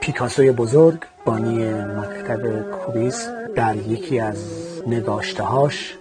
[0.00, 4.44] پیکاسوی بزرگ بانی مکتب کوبیس در یکی از
[4.86, 5.96] نگاشتهاش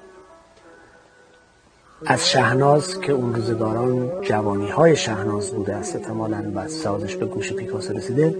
[2.06, 7.54] از شهناز که اون روزگاران جوانی های شهناز بوده است احتمالا و سازش به گوش
[7.54, 8.36] پیکاسو رسیده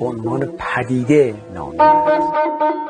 [0.00, 2.89] عنوان پدیده نامیده سلام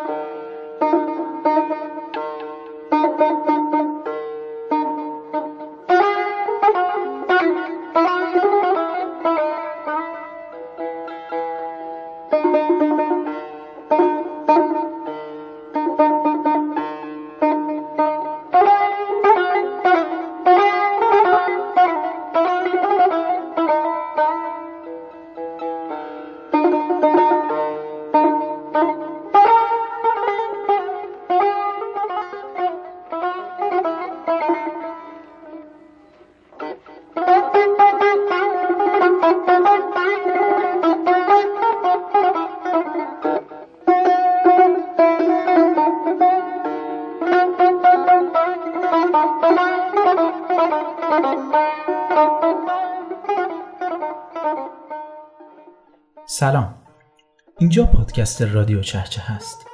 [58.20, 59.66] پادکست رادیو چهچه هست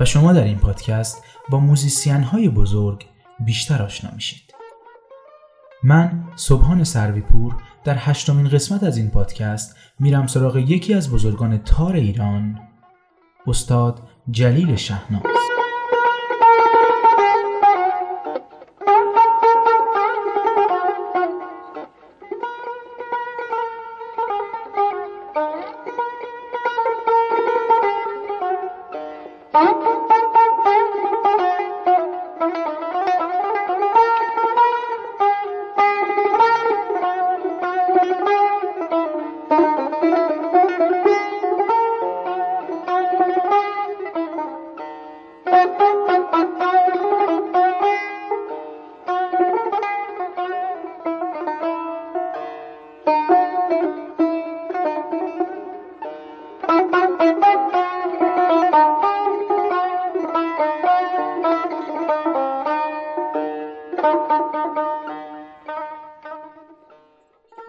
[0.00, 3.06] و شما در این پادکست با موزیسین های بزرگ
[3.40, 4.54] بیشتر آشنا میشید.
[5.82, 11.94] من صبحان سرویپور در هشتمین قسمت از این پادکست میرم سراغ یکی از بزرگان تار
[11.94, 12.60] ایران
[13.46, 15.35] استاد جلیل شهناز.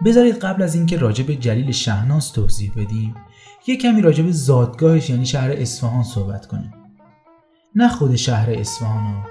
[0.08, 3.14] بذارید قبل از اینکه راجع به جلیل شهناز توضیح بدیم
[3.66, 6.72] یه کمی راجع به زادگاهش یعنی شهر اصفهان صحبت کنیم.
[7.74, 9.24] نه خود شهر اصفهان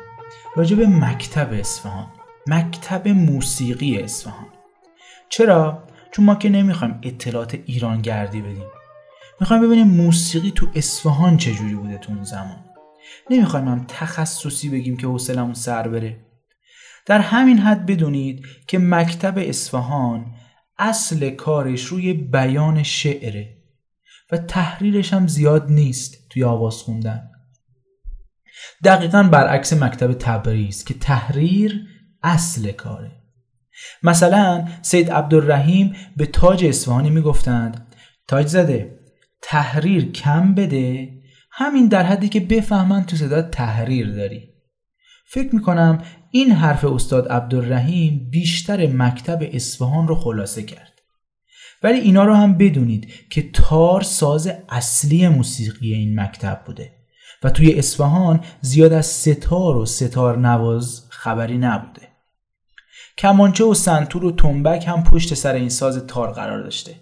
[0.55, 2.07] راجع به مکتب اصفهان
[2.47, 4.45] مکتب موسیقی اصفهان.
[5.29, 8.67] چرا؟ چون ما که نمی‌خوایم اطلاعات ایران گردی بدیم.
[9.39, 12.65] می‌خوایم ببینیم موسیقی تو اصفهان چجوری بوده تو اون زمان.
[13.29, 16.17] نمی‌خوایم هم تخصصی بگیم که حوصلمون سر بره.
[17.05, 20.25] در همین حد بدونید که مکتب اصفهان
[20.79, 23.57] اصل کارش روی بیان شعره
[24.31, 27.29] و تحریرش هم زیاد نیست توی آواز خوندن.
[28.83, 31.87] دقیقا برعکس مکتب تبریز که تحریر
[32.23, 33.11] اصل کاره.
[34.03, 37.95] مثلا سید عبدالرحیم به تاج اصفهانی می‌گفتند
[38.27, 38.99] تاج زده
[39.41, 41.09] تحریر کم بده
[41.51, 44.56] همین در حدی که بفهمن تو صدا تحریر داری.
[45.29, 50.93] فکر می‌کنم این حرف استاد عبدالرحیم بیشتر مکتب اصفهان رو خلاصه کرد.
[51.83, 56.91] ولی اینا رو هم بدونید که تار ساز اصلی موسیقی این مکتب بوده
[57.43, 62.01] و توی اصفهان زیاد از ستار و ستار نواز خبری نبوده.
[63.17, 66.95] کمانچه و سنتور و تنبک هم پشت سر این ساز تار قرار داشته.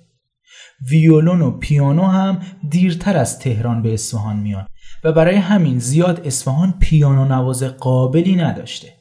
[0.90, 4.68] ویولون و پیانو هم دیرتر از تهران به اصفهان میان.
[5.06, 8.94] و برای همین زیاد اصفهان پیانو نواز قابلی نداشته.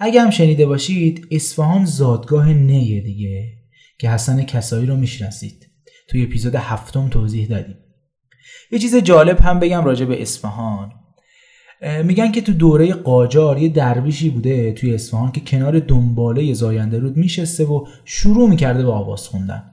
[0.00, 3.48] اگه هم شنیده باشید اصفهان زادگاه نیه دیگه
[3.98, 5.66] که حسن کسایی رو می‌شناسید.
[6.08, 7.76] توی اپیزود هفتم توضیح دادیم.
[8.72, 10.92] یه چیز جالب هم بگم راجع به اصفهان.
[12.04, 17.16] میگن که تو دوره قاجار یه درویشی بوده توی اصفهان که کنار دنباله زاینده رود
[17.16, 19.69] میشسته و شروع می‌کرده به آواز خوندن.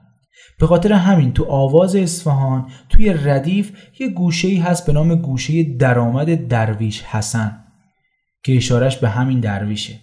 [0.58, 5.62] به خاطر همین تو آواز اصفهان توی ردیف یه گوشه ای هست به نام گوشه
[5.62, 7.64] درآمد درویش حسن
[8.42, 10.00] که اشارش به همین درویشه.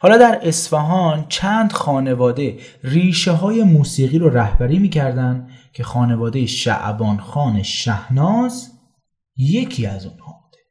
[0.00, 7.62] حالا در اصفهان چند خانواده ریشه های موسیقی رو رهبری می‌کردن که خانواده شعبان خان
[7.62, 8.70] شهناز
[9.36, 10.62] یکی از اونها بوده.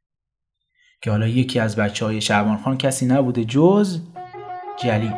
[1.01, 4.01] که حالا یکی از بچه های شعبان خان کسی نبوده جز
[4.83, 5.13] جلیل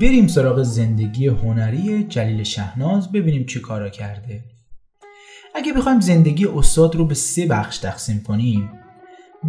[0.00, 4.44] بریم سراغ زندگی هنری جلیل شهناز ببینیم چی کارا کرده.
[5.54, 8.70] اگه بخوایم زندگی استاد رو به سه بخش تقسیم کنیم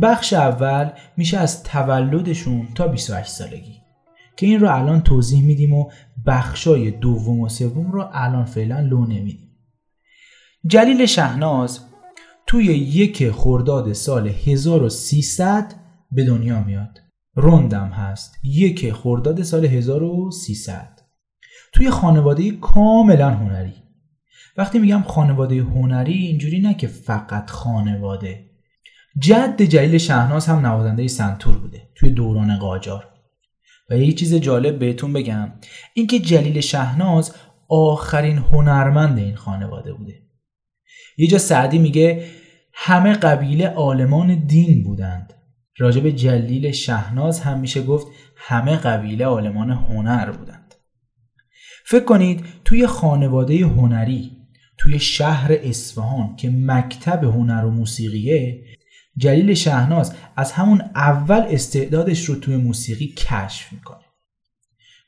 [0.02, 3.76] بخش اول میشه از تولدشون تا 28 سالگی
[4.38, 5.92] که این رو الان توضیح میدیم و
[6.26, 9.50] بخشای دوم و سوم رو الان فعلا لو نمیدیم.
[10.66, 11.80] جلیل شهناز
[12.48, 15.74] توی یک خرداد سال 1300
[16.12, 17.09] به دنیا میاد.
[17.34, 18.36] روندم هست.
[18.44, 21.00] یک خرداد سال 1300
[21.74, 23.74] توی خانواده کاملا هنری.
[24.58, 28.50] وقتی میگم خانواده هنری اینجوری نه که فقط خانواده.
[29.20, 33.08] جد جلیل شهناز هم نوازنده سنتور بوده توی دوران قاجار.
[33.90, 35.52] و یه چیز جالب بهتون بگم.
[35.94, 37.36] اینکه جلیل شهناز
[37.70, 40.22] آخرین هنرمند این خانواده بوده.
[41.18, 42.26] یه جا سعدی میگه
[42.74, 45.34] همه قبیله عالمان دین بودند.
[45.80, 50.76] راجب جلیل شهناز هم میشه گفت همه قبیله عالمان هنر بودند.
[51.86, 54.32] فکر کنید توی خانواده هنری
[54.78, 58.66] توی شهر اصفهان که مکتب هنر و موسیقیه
[59.18, 64.04] جلیل شهناز از همون اول استعدادش رو توی موسیقی کشف می‌کنه.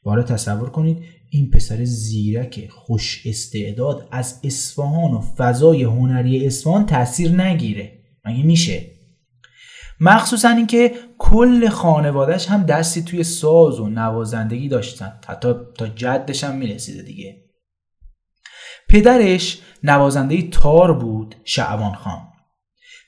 [0.04, 0.98] بالا تصور کنید
[1.30, 8.00] این پسر زیرک خوش استعداد از اصفهان و فضای هنری اصفهان تاثیر نگیره.
[8.26, 8.91] مگه میشه؟
[10.04, 15.20] مخصوصا اینکه کل خانوادهش هم دستی توی ساز و نوازندگی داشتن.
[15.28, 17.36] حتی تا جدش هم می‌رسیده دیگه.
[18.90, 22.28] پدرش نوازنده تار بود شعبان خان.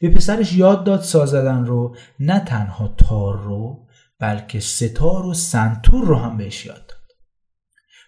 [0.02, 3.88] به پسرش یاد داد ساز زدن رو نه تنها تار رو
[4.20, 7.00] بلکه ستار و سنتور رو هم بهش یاد داد.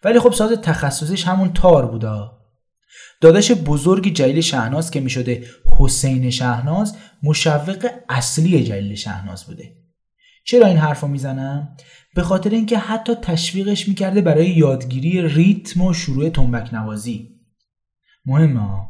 [0.03, 2.44] ولی خب ساز تخصصیش همون تار بودا.
[3.21, 5.43] داداش بزرگ جلیل شهناز که می‌شده
[5.79, 9.75] حسین شهناز مشوق اصلی جلیل شهناز بوده.
[10.45, 11.77] چرا این حرف رو می‌زنم؟
[12.15, 17.29] به خاطر اینکه حتی تشویقش می‌کرده برای یادگیری ریتم و شروع تنبک نوازی
[18.25, 18.89] مهمه ها؟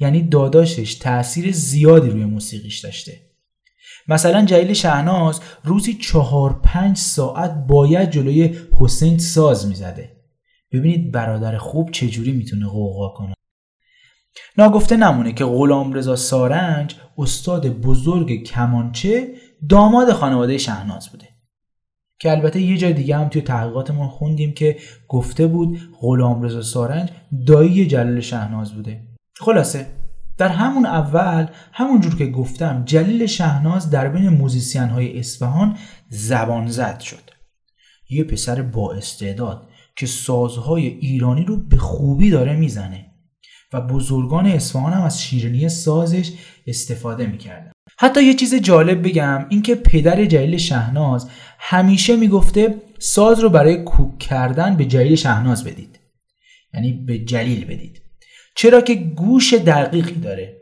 [0.00, 3.12] یعنی داداشش تاثیر زیادی روی موسیقیش داشته.
[4.08, 10.11] مثلا جلیل شهناز روزی چهار پنج ساعت باید جلوی حسین ساز می‌زده.
[10.72, 13.34] ببینید برادر خوب چجوری می‌تونه قوقا کنه.
[14.58, 19.34] ناگفته نمونه که غلام رضا سارنج استاد بزرگ کمانچه
[19.68, 21.28] داماد خانواده شهناز بوده.
[22.18, 24.76] که البته یه جای دیگه هم توی تحقیقاتمون خوندیم که
[25.08, 27.08] گفته بود غلام رضا سارنج
[27.46, 29.06] دایی جلیل شهناز بوده.
[29.38, 29.86] خلاصه
[30.38, 35.76] در همون اول همونجور که گفتم جلیل شهناز در بین موزیسین های اصفهان
[36.08, 37.30] زبان زد شد.
[38.10, 39.68] یه پسر با استعداد.
[39.96, 43.06] که سازهای ایرانی رو به خوبی داره می‌زنه.
[43.72, 46.32] و بزرگان اصفهان هم از شیرینی سازش
[46.66, 47.72] استفاده می‌کردن.
[47.98, 54.18] حتی یه چیز جالب بگم اینکه پدر جلیل شهناز همیشه می‌گفته ساز رو برای کوک
[54.18, 55.98] کردن به جلیل شهناز بدید.
[56.74, 58.02] یعنی به جلیل بدید.
[58.56, 60.56] چرا که گوش دقیقی داره.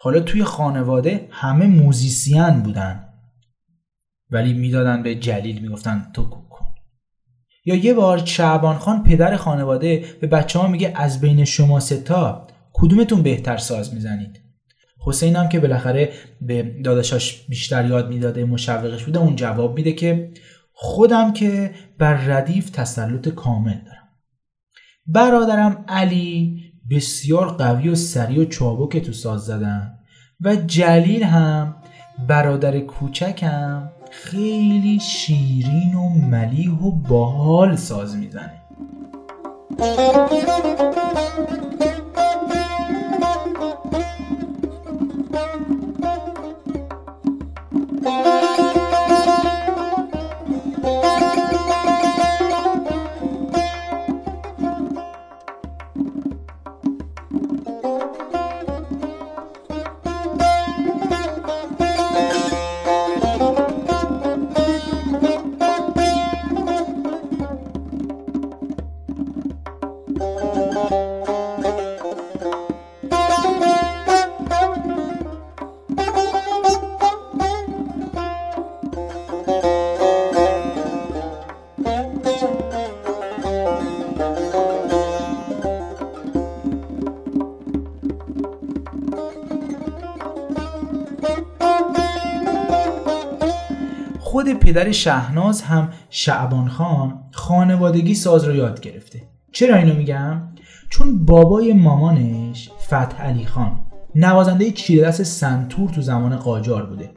[0.00, 3.08] حالا توی خانواده همه موزیسین بودن.
[4.30, 6.43] ولی می‌دادن به جلیل می‌گفتن تو
[7.64, 12.46] یا یه بار شعبان خان پدر خانواده به بچه ها میگه از بین شما ستا
[12.72, 14.40] کدومتون بهتر ساز می‌زنید؟
[15.06, 20.30] حسین هم که بالاخره به داداشاش بیشتر یاد می‌داده مشوقش بوده اون جواب میده که
[20.72, 24.08] خودم که بر ردیف تسلط کامل دارم.
[25.06, 29.98] برادرم علی بسیار قوی و سریع و چابک تو ساز زدن
[30.40, 31.76] و جلیل هم
[32.28, 33.90] برادر کوچکم
[34.22, 38.52] خیلی شیرین و ملیح و باحال ساز می‌زنه.
[94.74, 99.22] پدر شهناز هم شعبان خان خانوادگی ساز رو یاد گرفته.
[99.52, 100.42] چرا اینو میگم؟
[100.90, 103.80] چون بابای مامانش فتح علی خان
[104.14, 107.10] نوازنده چیره دست سنتور تو زمان قاجار بوده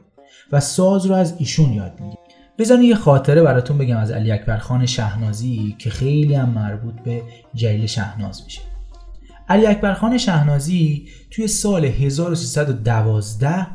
[0.52, 2.18] و ساز رو از ایشون یاد میگه
[2.58, 7.22] بزنی یه خاطره براتون بگم از علی اکبر خان شهنازی که خیلی هم مربوط به
[7.54, 8.60] جلیل شهناز میشه.
[9.48, 13.66] علی اکبر خان شهنازی توی سال 1312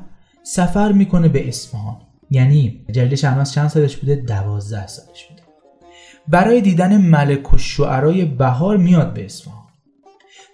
[0.44, 1.98] سفر می‌کنه به اصفهان.
[2.30, 5.42] یعنی جلیل شهناز چند سالش بوده؟ 12 سالش بوده.
[6.28, 9.64] برای دیدن ملک و شعرای بهار میاد به اصفهان.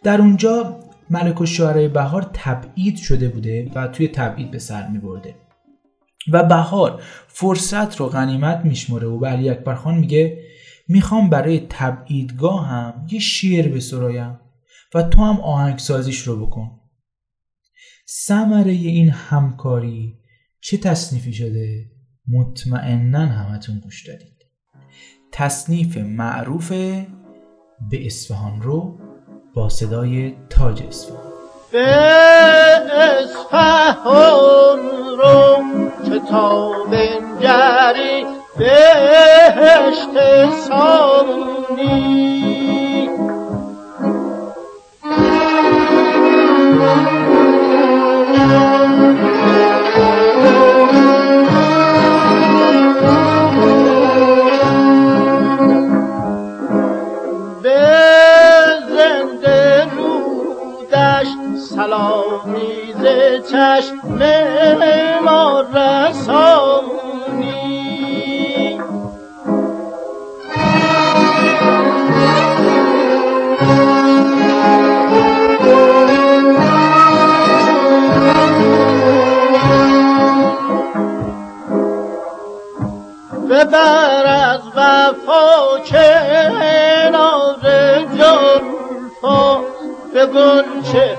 [0.03, 4.99] در اونجا ملک و شعرای بهار تبعید شده بوده و توی تبعید به سر می
[4.99, 5.35] برده
[6.31, 10.43] و بهار فرصت رو غنیمت میشمره و به علی اکبر خان میگه
[10.87, 14.39] می‌خوام برای تبعیدگاه هم یه شعر بسرایم
[14.93, 16.79] و تو هم آهنگسازیش رو بکن.
[18.25, 20.18] ثمره این همکاری
[20.61, 21.85] چه تصنیفی شده؟
[22.27, 24.45] مطمئنا همتون گوش دادید.
[25.31, 28.99] تصنیف معروف به اصفهان رو
[29.53, 31.29] با صدای تاج اصفهان.
[31.71, 31.87] به
[33.21, 34.79] اصفهان
[35.17, 35.63] رو
[36.05, 38.25] که تا بنگری
[38.57, 40.13] بهشت
[40.67, 42.48] سانی.
[63.51, 64.19] چشم
[65.23, 66.99] ما رسانی
[83.49, 87.59] ببر از وفا کنار
[88.17, 89.59] جلفا
[90.13, 91.18] به گل چهره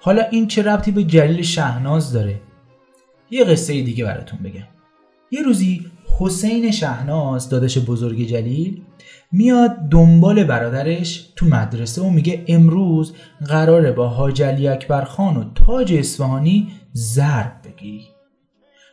[0.00, 2.40] حالا این چه ربطی به جلیل شهناز داره؟
[3.30, 4.68] یه قصه دیگه براتون بگم.
[5.30, 8.82] یه روزی حسین شهناز دادش بزرگ جلیل
[9.32, 13.14] میاد دنبال برادرش تو مدرسه و میگه امروز
[13.46, 18.06] قراره با حاج علی اکبر خان و تاج اصفهانی ضرب بگیری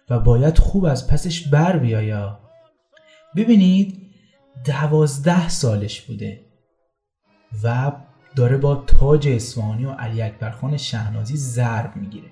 [0.09, 2.39] و باید خوب از پسش بر بیایا
[3.35, 4.01] ببینید
[4.65, 6.45] دوازده سالش بوده
[7.63, 7.91] و
[8.37, 12.27] داره با تاج اصفهانی و علی اکبر خان شهنازی ضرب می‌گیره.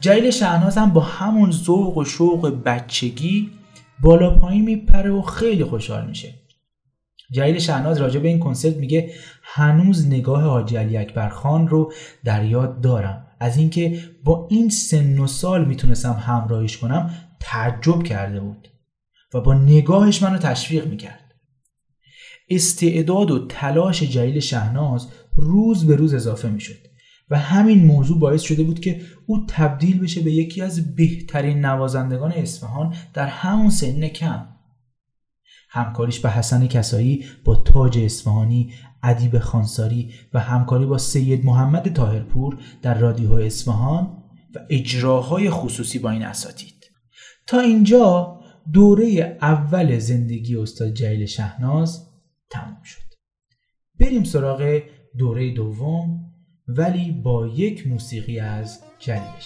[0.00, 3.50] جلیل شهناز هم با همون ذوق و شوق بچگی
[4.02, 6.34] بالا پایین میپره و خیلی خوشحال میشه.
[7.32, 9.12] جلیل شهناز راجع به این کنسرت میگه
[9.42, 11.92] هنوز نگاه حاجی علی اکبر خان رو
[12.24, 13.26] در یاد دارم.
[13.40, 17.10] از اینکه با این سن و سال می‌تونستم همراهیش کنم
[17.40, 18.68] تعجب کرده بود
[19.34, 21.25] و با نگاهش منو تشویق می‌کرد.
[22.48, 26.86] استعداد و تلاش جلیل شهناز روز به روز اضافه می‌شد
[27.30, 32.32] و همین موضوع باعث شده بود که او تبدیل بشه به یکی از بهترین نوازندگان
[32.32, 34.46] اصفهان در همون سن کم.
[35.68, 38.72] همکاریش به حسن کسایی با تاج اصفهانی
[39.02, 44.22] ادیب خانساری و همکاری با سید محمد تاهرپور در رادیو اصفهان
[44.54, 46.84] و اجراهای خصوصی با این اساتید.
[47.46, 48.40] تا اینجا
[48.72, 52.05] دوره اول زندگی استاد جلیل شهناز
[52.50, 53.06] تموم شد.
[54.00, 54.82] بریم سراغ
[55.18, 56.32] دوره دوم
[56.68, 59.40] ولی با یک موسیقی از جلیل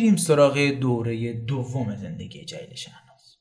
[0.00, 3.36] شهناز سراغ دوره دوم زندگی جلیل شهناز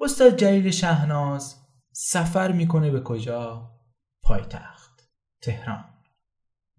[0.00, 1.56] استاد جلیل شهناز
[1.92, 3.70] سفر می‌کنه به کجا؟
[4.22, 5.08] پایتخت
[5.42, 5.84] تهران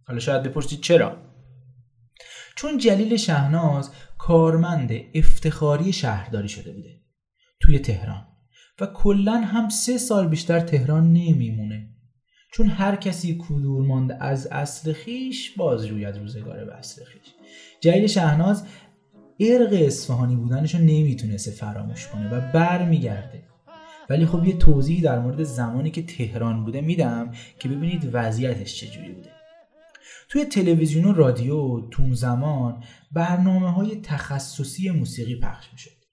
[0.08, 1.18] حالا شاید بپرسید چرا؟
[2.56, 7.02] چون جلیل شهناز کارمند افتخاری شهرداری شده بوده
[7.60, 8.28] توی تهران
[8.80, 11.90] و کلا هم سه سال بیشتر تهران نمیمونه
[12.54, 17.33] چون هر کسی کدور مانده از اصل خیش باز روید روزگار به اصل خیش
[17.84, 18.64] جلیل شهناز
[19.40, 23.44] ارق اصفهانی بودنش رو نمی‌تونسته فراموش کنه و برمیگرده.
[24.10, 29.12] ولی خب یه توضیحی در مورد زمانی که تهران بوده میدم که ببینید وضعیتش چجوری
[29.12, 29.30] بوده.
[30.30, 36.04] توی تلویزیون و رادیو تون زمان برنامه های تخصصی موسیقی پخش می‌شد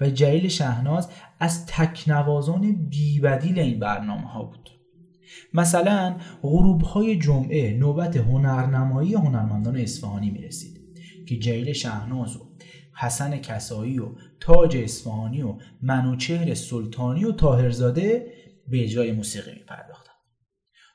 [0.00, 1.08] و جلیل شهناز
[1.40, 4.70] از تکنوازان بیبدیل این برنامه ها بود.
[5.54, 10.44] مثلا غروب های جمعه نوبت هنرنمایی هنرمندان اصفهانی می
[11.28, 12.52] که جلیل شهناز و
[12.94, 14.08] حسن کسایی و
[14.40, 18.32] تاج اصفهانی و منوچهر سلطانی و تاهرزاده
[18.68, 20.12] به اجرای موسیقی می پرداختن.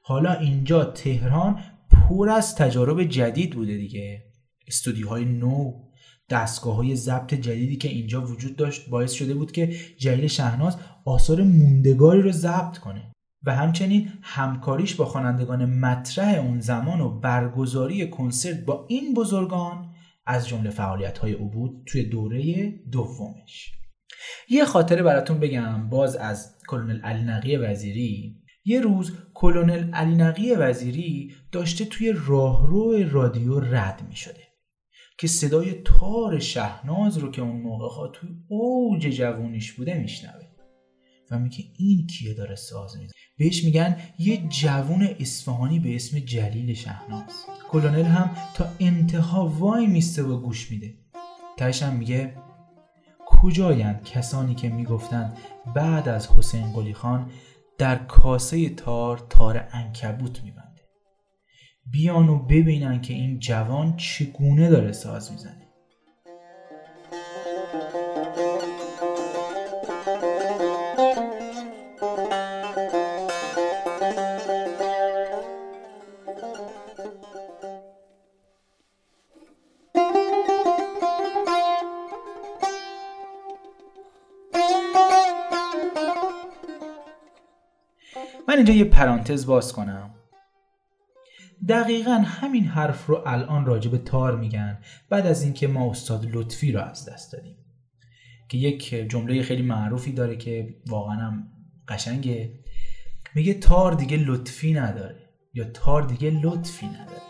[0.01, 1.59] حالا اینجا تهران
[1.91, 4.23] پر از تجارب جدید بوده دیگه
[4.67, 5.87] استودیوهای نو
[6.29, 11.43] دستگاه های ضبط جدیدی که اینجا وجود داشت باعث شده بود که جلیل شهناز آثار
[11.43, 13.11] موندگاری رو ضبط کنه
[13.43, 19.86] و همچنین همکاریش با خوانندگان مطرح اون زمان و برگزاری کنسرت با این بزرگان
[20.27, 23.71] از جمله فعالیت های عبود توی دوره دومش.
[24.49, 28.41] یه خاطره براتون بگم باز از کلونل علی نقی وزیری.
[28.65, 34.47] یه روز کلونل علی نقی وزیری داشته توی راهرو رادیو رد می شده
[35.17, 40.47] که صدای تار شهناز رو که اون موقع توی اوج جوونیش بوده میشنوه.
[41.31, 46.73] و میگه این کیه داره ساز می‌زنه؟ بهش میگن یه جوون اصفهانی به اسم جلیل
[46.73, 47.45] شهناز.
[47.69, 50.93] کلونل هم تا انتها وای میسته و گوش میده.
[51.57, 52.33] تهش هم میگه
[53.25, 55.37] کجایند کسانی که می‌گفتند
[55.75, 57.31] بعد از حسین قلی خان
[57.77, 60.81] در کاسه تار تار انکبوت میبنده
[61.91, 65.66] بیان و ببینن که این جوان چگونه داره ساز می‌زنه.
[88.67, 90.13] اینجا یه پرانتز باز کنم.
[91.69, 94.77] دقیقا همین حرف رو الان راجع به تار میگن
[95.09, 97.57] بعد از اینکه ما استاد لطفی رو از دست دادیم.
[98.49, 101.47] که یک جمله خیلی معروفی داره که واقعا هم
[101.87, 102.59] قشنگه.
[103.35, 107.21] میگه تار دیگه لطفی نداره یا تار دیگه لطفی نداره.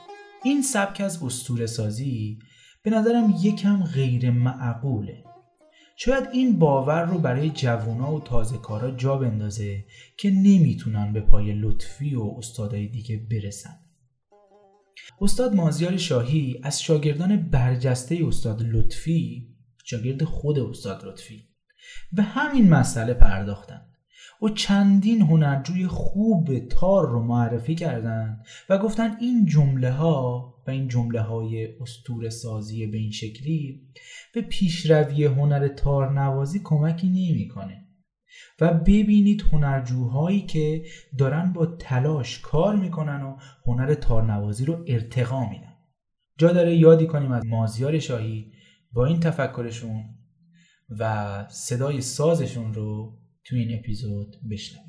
[0.43, 2.39] این سبک از استور سازی
[2.83, 5.23] به نظرم یکم غیر معقوله.
[5.99, 9.85] شاید این باور رو برای جوونا و تازه کارا جا بندازه
[10.17, 13.79] که نمی‌تونن به پای لطفی و استادای دیگه برسن.
[15.21, 19.47] استاد مازیار شاهی از شاگردان برجسته استاد لطفی
[19.83, 21.43] شاگرد خود استاد لطفی
[22.13, 23.86] به همین مسئله پرداختند
[24.41, 30.87] و چندین هنرجوی خوب تار رو معرفی کردند و گفتن این جمله ها و این
[30.87, 33.81] جمله های استور سازی به این شکلی
[34.33, 37.83] به پیشروی هنر تار نوازی کمکی نمی‌کنه.
[38.61, 40.83] و ببینید هنرجوهایی که
[41.17, 45.73] دارن با تلاش کار می‌کنن و هنر تارنوازی رو ارتقا میدن.
[46.37, 48.51] جا داره یادی کنیم از مازیار شاهی
[48.93, 50.05] با این تفکرشون
[50.99, 53.17] و صدای سازشون رو
[53.47, 54.86] تو این اپیزود بشنویم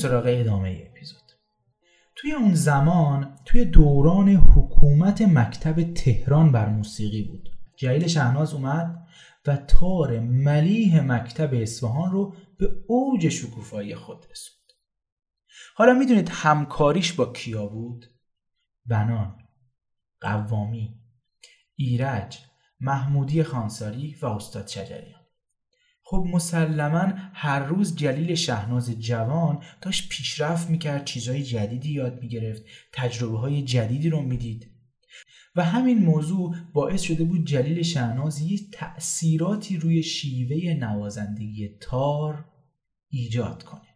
[0.00, 1.20] سراغ ادامه اپیزود.
[2.16, 7.50] توی اون زمان توی دوران حکومت مکتب تهران بر موسیقی بود.
[7.76, 9.06] جلیل شهناز اومد
[9.46, 14.60] و تار ملیح مکتب اصفهان رو به اوج شکوفایی خود رسوند.
[15.74, 18.06] حالا می‌دونید همکاریش با کیا بود؟
[18.86, 19.38] بنان
[20.20, 21.00] قوامی
[21.76, 22.38] ایرج
[22.80, 25.19] محمودی خانساری و استاد شجریان.
[26.10, 33.38] خب مسلما هر روز جلیل شهناز جوان داشت پیشرفت می‌کرد چیزهای جدیدی یاد می‌گرفت تجربه
[33.38, 34.70] های جدیدی رو می‌دید.
[35.56, 42.44] و همین موضوع باعث شده بود جلیل شهناز یه تأثیراتی روی شیوه نوازندگی تار
[43.08, 43.94] ایجاد کنه.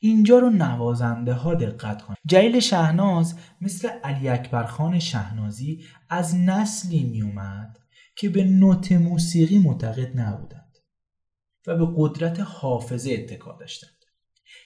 [0.00, 7.04] اینجا رو نوازنده ها دقت کن جلیل شهناز مثل علی اکبر خان شهنازی از نسلی
[7.04, 7.78] می اومد
[8.16, 10.63] که به نوت موسیقی معتقد نبودند
[11.66, 13.90] و به قدرت حافظه اتکا داشتند.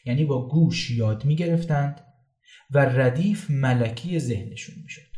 [0.04, 2.00] یعنی با گوش یاد می گرفتند
[2.70, 5.08] و ردیف ملکی ذهنشون می شد.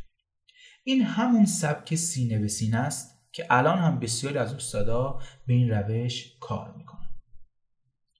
[0.83, 5.69] این همون سبک سینه به سینه است که الان هم بسیاری از استادا به این
[5.69, 7.09] روش کار می‌کنن.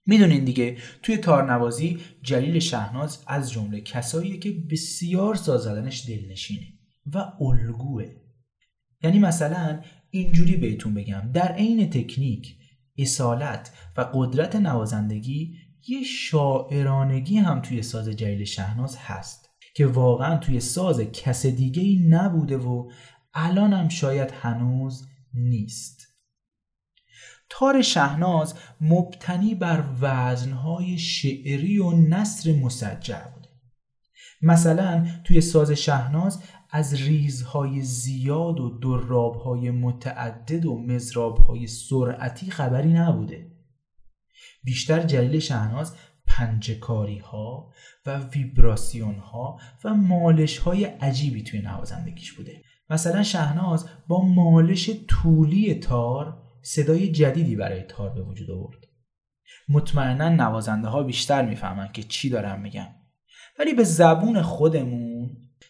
[0.06, 6.66] می‌دونین دیگه توی تارنوازی جلیل شهناز از جمله کساییه که بسیار ساز زدنش دلنشینه
[7.14, 8.04] و الگوه.
[9.02, 12.56] یعنی مثلا اینجوری بهتون بگم در عین تکنیک
[12.98, 15.56] اصالت و قدرت نوازندگی
[15.88, 22.06] یه شاعرانگی هم توی ساز جلیل شهناز هست که واقعا توی ساز کس دیگه ای
[22.08, 22.90] نبوده و
[23.34, 26.08] الان هم شاید هنوز نیست.
[27.50, 33.48] تار شهناز مبتنی بر وزنهای شعری و نصر مسجع بوده.
[34.42, 43.52] مثلا توی ساز شهناز از ریزهای زیاد و درابهای متعدد و مزرابهای سرعتی خبری نبوده.
[44.64, 47.72] بیشتر جلیل شهناز پنجکاری ها
[48.06, 52.62] و ویبراسیون ها و مالش های عجیبی توی نوازندگیش بوده.
[52.90, 58.86] مثلا شهناز با مالش طولی تار صدای جدیدی برای تار به وجود آورد.
[59.68, 62.88] مطمئنا نوازنده ها بیشتر می‌فهمن که چی دارم میگم.
[63.58, 65.11] ولی به زبون خودمون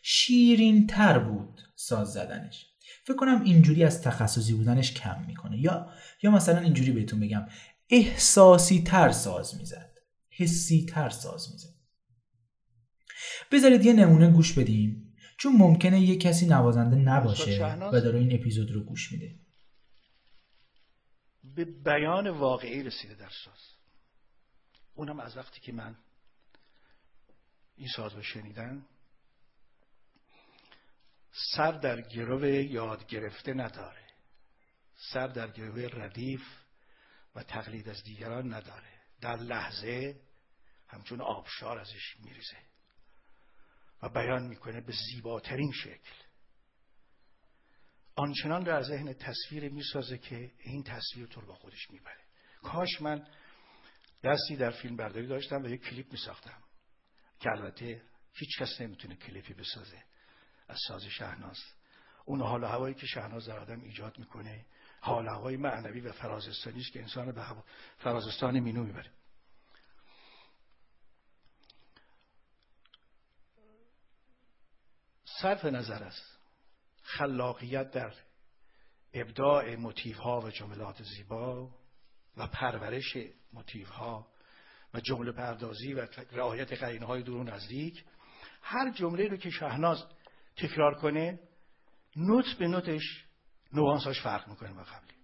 [0.03, 2.67] شیرین تر بود ساز زدنش.
[3.05, 5.59] فکر کنم اینجوری از تخصصی بودنش کم می‌کنه.
[5.59, 5.91] یا
[6.23, 7.47] یا مثلا اینجوری بهتون بگم
[7.91, 9.93] احساسی تر ساز می‌زد.
[10.31, 11.75] حسی تر ساز می‌زد.
[13.53, 15.15] بذارید یه نمونه گوش بدیم.
[15.39, 19.39] چون ممکنه یه کسی نوازنده نباشه و داره این اپیزود رو گوش میده.
[21.45, 23.61] به بیان واقعی رسیده در ساز.
[24.95, 25.97] اونم از وقتی که من
[27.77, 28.85] این ساز رو شنیدن
[31.33, 34.07] سر در گرو یاد گرفته نداره.
[35.13, 36.43] سر در گرو ردیف
[37.35, 38.93] و تقلید از دیگران نداره.
[39.21, 40.21] در لحظه
[40.89, 42.57] همچون آبشار ازش میریزه
[44.03, 46.11] و بیان می‌کنه به زیباترین شکل.
[48.15, 52.21] آنچنان در ذهن تصویر می‌سازه که این تصویر تو با خودش می‌بره.
[52.63, 53.27] کاش من
[54.25, 56.63] دستی در فیلم برداری داشتم و یک کلیپ میساختم
[57.41, 58.03] که البته
[58.35, 60.05] هیچ کس نمی‌تونه کلیپی بسازه.
[60.69, 61.59] از ساز شهناز.
[62.25, 64.67] اون حال هوایی که شهناز در آدم ایجاد می‌کنه
[65.01, 67.45] حال هوای معنوی و فرازستانی است که انسان به
[67.99, 69.11] فرازستان مینو می‌بره.
[75.25, 76.39] صرف نظر است.
[77.03, 78.15] خلاقیت در
[79.13, 81.71] ابداع موتیف ها و جملات زیبا
[82.37, 83.17] و پرورش
[83.53, 84.27] موتیف ها
[84.95, 88.05] و جمله پردازی و رعایت قرینه های دور و نزدیک
[88.63, 90.05] هر جمله رو که شهناز
[90.57, 91.41] تکرار کنه
[92.17, 93.25] نوت به نوتش
[93.73, 95.15] نوانساش فرق می‌کنه با قبلی.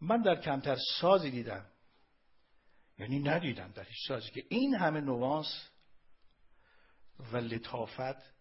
[0.00, 1.66] من در کمتر سازی دیدم
[2.98, 5.68] یعنی ندیدم در هیچ سازی که این همه نوانس
[7.18, 8.32] و لطافت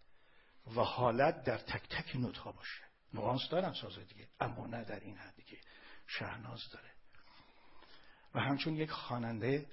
[0.75, 2.83] و حالت در تک تک نوت ها باشه.
[3.13, 5.57] نوانس دارن ساز دیگه اما نه در این حدی که
[6.07, 6.91] شهناز داره.
[8.35, 9.69] و همچون یک خواننده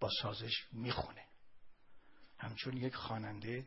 [0.00, 1.25] با سازش می‌خونه.
[2.38, 3.64] همچون یک خواننده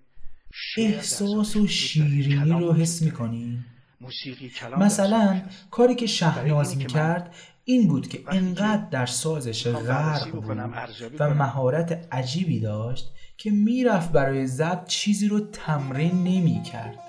[0.78, 3.66] احساس و شیرینی رو حس می‌کنی؟
[4.02, 10.58] موسیقی کلام مثلا کاری که شهناز می‌کرد این بود که انقدر در سازش غرق بود
[11.20, 17.00] و مهارت عجیبی داشت که می‌رفت برای ضبط چیزی رو تمرین نمی کرد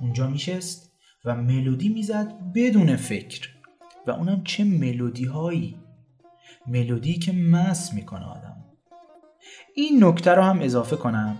[0.00, 0.92] اونجا میشست
[1.24, 3.48] و ملودی می‌زد بدون فکر.
[4.06, 5.76] و اونم چه ملودی هایی
[6.66, 8.57] ملودی که مس می‌کنه آدم.
[9.78, 11.36] این نکته رو هم اضافه کنم.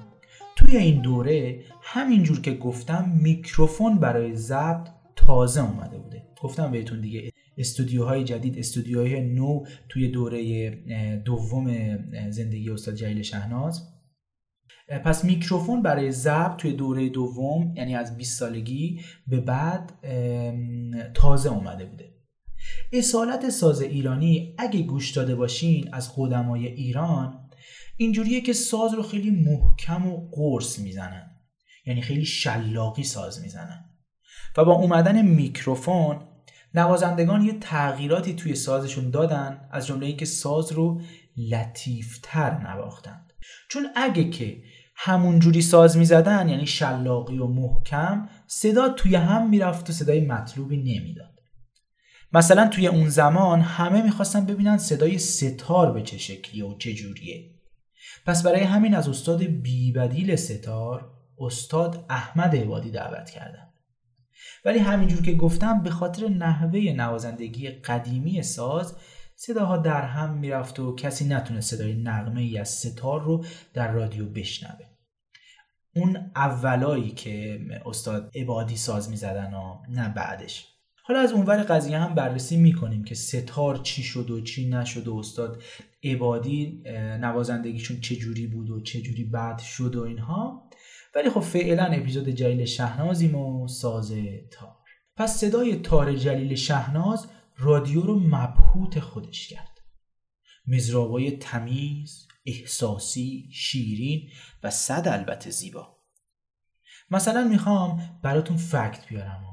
[0.57, 6.23] توی این دوره همینجور که گفتم میکروفون برای ضبط تازه اومده بوده.
[6.43, 10.71] گفتم بهتون دیگه استودیوهای جدید استودیوهای نو توی دوره
[11.25, 11.99] دوم
[12.31, 13.89] زندگی استاد جلیل شهناز.
[15.05, 19.93] پس میکروفون برای ضبط توی دوره دوم یعنی از 20 سالگی به بعد
[21.15, 22.15] تازه اومده بوده.
[22.93, 27.48] اصالت ساز ایرانی اگه گوش داده باشین از قدمای ایران
[27.97, 31.31] اینجوریه که ساز رو خیلی محکم و قرص می‌زنن.
[31.87, 33.85] یعنی خیلی شلاقی ساز می‌زنن.
[34.57, 36.21] و با اومدن میکروفون
[36.75, 41.01] نوازندگان یه تغییراتی توی سازشون دادن از جمله اینکه ساز رو
[41.37, 43.33] لطیفتر نواختند
[43.71, 44.63] چون اگه که
[44.97, 50.77] همون جوری ساز می‌زدن یعنی شلاقی و محکم صدا توی هم می‌رفت و صدای مطلوبی
[50.77, 51.39] نمی‌داد.
[52.33, 57.58] مثلا توی اون زمان همه می‌خواستن ببینن صدای ستار به چه شکلیه و چه جوریه.
[58.27, 63.69] پس برای همین از استاد بیبدیل ستار استاد احمد عبادی دعوت کردن
[64.65, 68.97] ولی همینجور که گفتم به خاطر نحوه نوازندگی قدیمی ساز
[69.37, 74.27] صداها در هم می‌رفت و کسی نتونه صدای نغمه ای از ستار رو در رادیو
[74.27, 74.87] بشنوه.
[75.95, 80.78] اون اولایی که استاد عبادی ساز می‌زدن و نه بعدش.
[81.09, 85.17] حالا از اونور قضیه هم بررسی می‌کنیم که ستار چی شد و چی نشد و
[85.17, 85.63] استاد
[86.05, 86.83] عبادی
[87.21, 90.71] نوازندگیشون چه جوری بود و چه جوری بعد شد و اینها.
[91.15, 94.13] ولی خب فعلا اپیزود جلیل شهنازیم و ساز
[94.51, 94.77] تار.
[95.17, 99.79] پس صدای تار جلیل شهناز رادیو رو مبهوت خودش کرد.
[100.67, 104.29] مزرابای تمیز احساسی شیرین
[104.63, 105.97] و صد البته زیبا.
[107.11, 109.48] مثلا می‌خوام براتون فکت بیارم.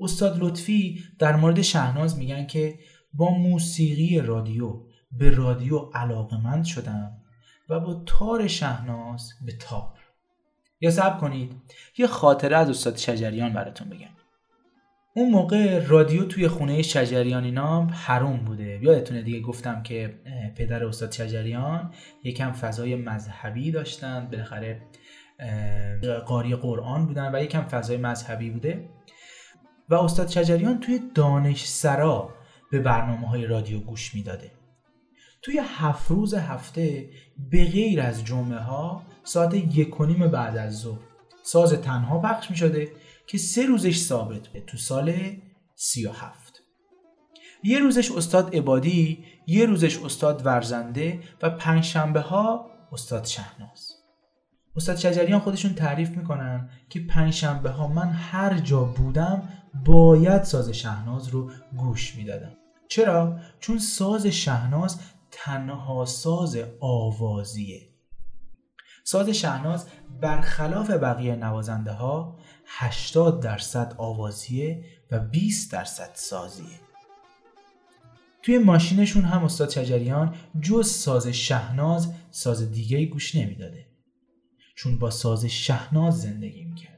[0.00, 2.78] استاد لطفی در مورد شهناز میگن که
[3.14, 4.80] با موسیقی رادیو
[5.12, 7.12] به رادیو علاقمند شدم
[7.68, 9.98] و با تار شهناز به تار
[10.80, 11.52] یا صبر کنید
[11.98, 14.08] یه خاطره از استاد شجریان براتون بگم.
[15.16, 18.78] اون موقع رادیو توی خونه شجریان اینا حروم بوده.
[18.82, 20.20] یادتونه دیگه گفتم که
[20.56, 24.82] پدر استاد شجریان یکم فضای مذهبی داشتن بالاخره
[26.26, 28.88] قاری قرآن بودن و یکم فضای مذهبی بوده.
[29.88, 32.34] و استاد شجریان توی دانش سرا
[32.70, 34.50] به برنامه های رادیو گوش می‌داده.
[35.42, 37.10] توی هفت روز هفته
[37.50, 41.00] به غیر از جمعه ها ساعت یک و نیم بعد از ظهر
[41.42, 42.92] ساز تنها پخش می شده
[43.26, 45.14] که سه روزش ثابت به تو سال
[45.74, 46.62] سی و هفت.
[47.62, 53.88] یه روزش استاد عبادی یه روزش استاد ورزنده و پنج شنبه ها استاد شهناز.
[54.76, 59.48] استاد شجریان خودشون تعریف می‌کنن که پنج شنبه ها من هر جا بودم
[59.84, 62.56] باید ساز شهناز رو گوش می‌دادم.
[62.88, 67.88] چرا؟ چون ساز شهناز تنها ساز آوازیه.
[69.04, 69.86] ساز شهناز
[70.20, 76.80] برخلاف بقیه نوازنده ها 80 درصد آوازیه و 20 درصد سازیه.
[78.42, 83.86] توی ماشینشون هم استاد شجریان جز ساز شهناز ساز دیگه گوش نمی‌داده.
[84.76, 86.93] چون با ساز شهناز زندگی می‌کرد.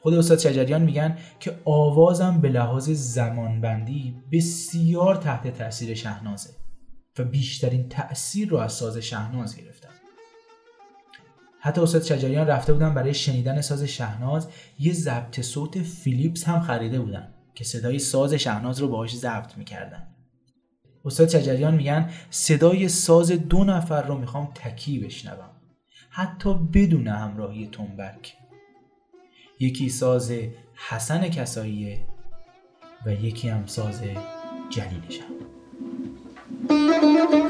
[0.00, 6.50] خود استاد شجریان میگن که آوازم به لحاظ زمانبندی بسیار تحت تاثیر شهنازه
[7.18, 9.88] و بیشترین تأثیر رو از ساز شهناز گرفتن.
[11.60, 17.00] حتی استاد شجریان رفته بودن برای شنیدن ساز شهناز یه ضبط صوت فیلیپس هم خریده
[17.00, 20.06] بودن که صدای ساز شهناز رو باهاش ضبط می‌کردن.
[21.04, 25.50] استاد شجریان میگن صدای ساز دو نفر رو می‌خوام تکی بشنوم.
[26.10, 28.37] حتی بدون همراهی تنبک.
[29.60, 30.32] یکی ساز
[30.88, 32.00] حسن کساییه
[33.06, 34.02] و یکی هم ساز
[34.70, 35.24] جلیلشم
[36.68, 37.47] حالا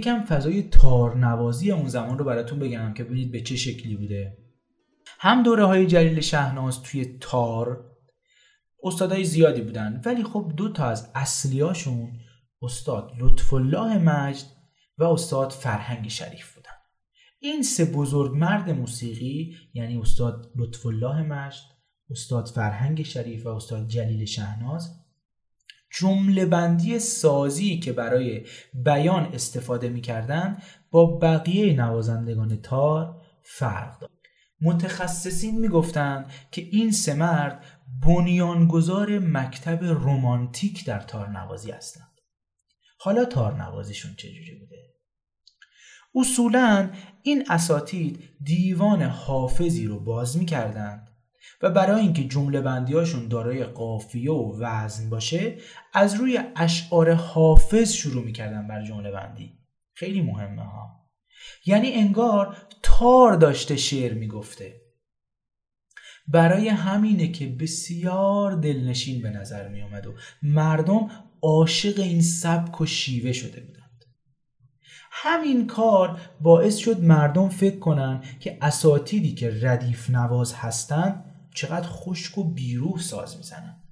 [0.00, 4.38] یکم فضای تارنوازی اون زمان رو براتون بگم که ببینید به چه شکلی بوده.
[5.18, 7.84] هم دوره های جلیل شهناز توی تار
[8.82, 12.12] استادای زیادی بودن ولی خب دو تا از اصلیاشون
[12.62, 14.44] استاد لطف الله مجد
[14.98, 16.70] و استاد فرهنگ شریف بودن.
[17.38, 21.62] این سه بزرگ مرد موسیقی یعنی استاد لطف الله مجد
[22.10, 24.99] استاد فرهنگ شریف و استاد جلیل شهناز
[25.90, 30.58] جمله بندی سازی که برای بیان استفاده می‌کردن
[30.90, 34.12] با بقیه نوازندگان تار فرق دارد
[34.60, 37.64] متخصصین می‌گفتند که این سه مرد
[38.06, 42.20] بنیانگذار مکتب رومانتیک در تارنوازی هستند.
[42.98, 44.76] حالا تارنوازیشون چجوری بوده؟
[46.14, 46.90] اصولا
[47.22, 51.09] این اساتید دیوان حافظی رو باز می‌کردند
[51.62, 55.56] و برای اینکه جمله بندیاشون دارای قافیه و وزن باشه
[55.92, 59.58] از روی اشعار حافظ شروع می‌کردن بر جمله بندی.
[59.94, 60.90] خیلی مهمه ها.
[61.66, 64.80] یعنی انگار تار داشته شعر می‌گفته.
[66.28, 71.10] برای همینه که بسیار دلنشین به نظر می و مردم
[71.42, 74.04] عاشق این سبک و شیوه شده بودند.
[75.10, 82.38] همین کار باعث شد مردم فکر کنن که اساتیدی که ردیف نواز هستند چقدر خشک
[82.38, 83.82] و بیروح ساز می‌زنن.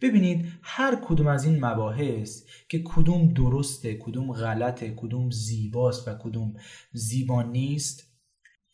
[0.00, 6.54] ببینید هر کدوم از این مباحث که کدوم درسته کدوم غلطه کدوم زیباست و کدوم
[6.92, 8.12] زیبا نیست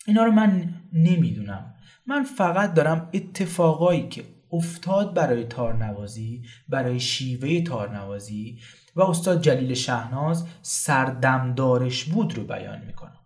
[0.07, 1.75] اینا رو من نمی‌دونم.
[2.07, 8.59] من فقط دارم اتفاقایی که افتاد برای تارنوازی برای شیوه تارنوازی
[8.97, 13.24] و استاد جلیل شهناز سردمدارش بود رو بیان می‌کنم.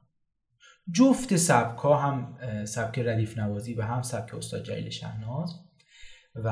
[0.93, 5.61] جفت سبک ها هم سبک ردیف نوازی و هم سبک استاد جلیل شهناز
[6.35, 6.51] و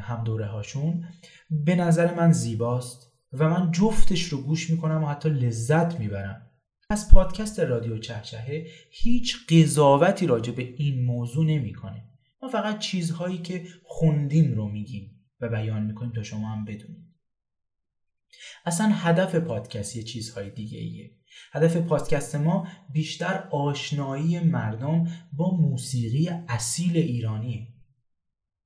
[0.00, 1.04] هم دوره هاشون
[1.50, 6.42] به نظر من زیباست و من جفتش رو گوش می‌کنم و حتی لذت می‌برم.
[6.90, 12.04] از پادکست رادیو چهچهه هیچ قضاوتی راجع به این موضوع نمی‌کنه
[12.42, 17.05] ما فقط چیزهایی که خوندیم رو میگیم و بیان می‌کنیم تا شما هم بدونید.
[18.66, 21.10] اصلا هدف پادکست یه چیزهای دیگه ایه.
[21.52, 27.66] هدف پادکست ما بیشتر آشنایی مردم با موسیقی اصیل ایرانیه.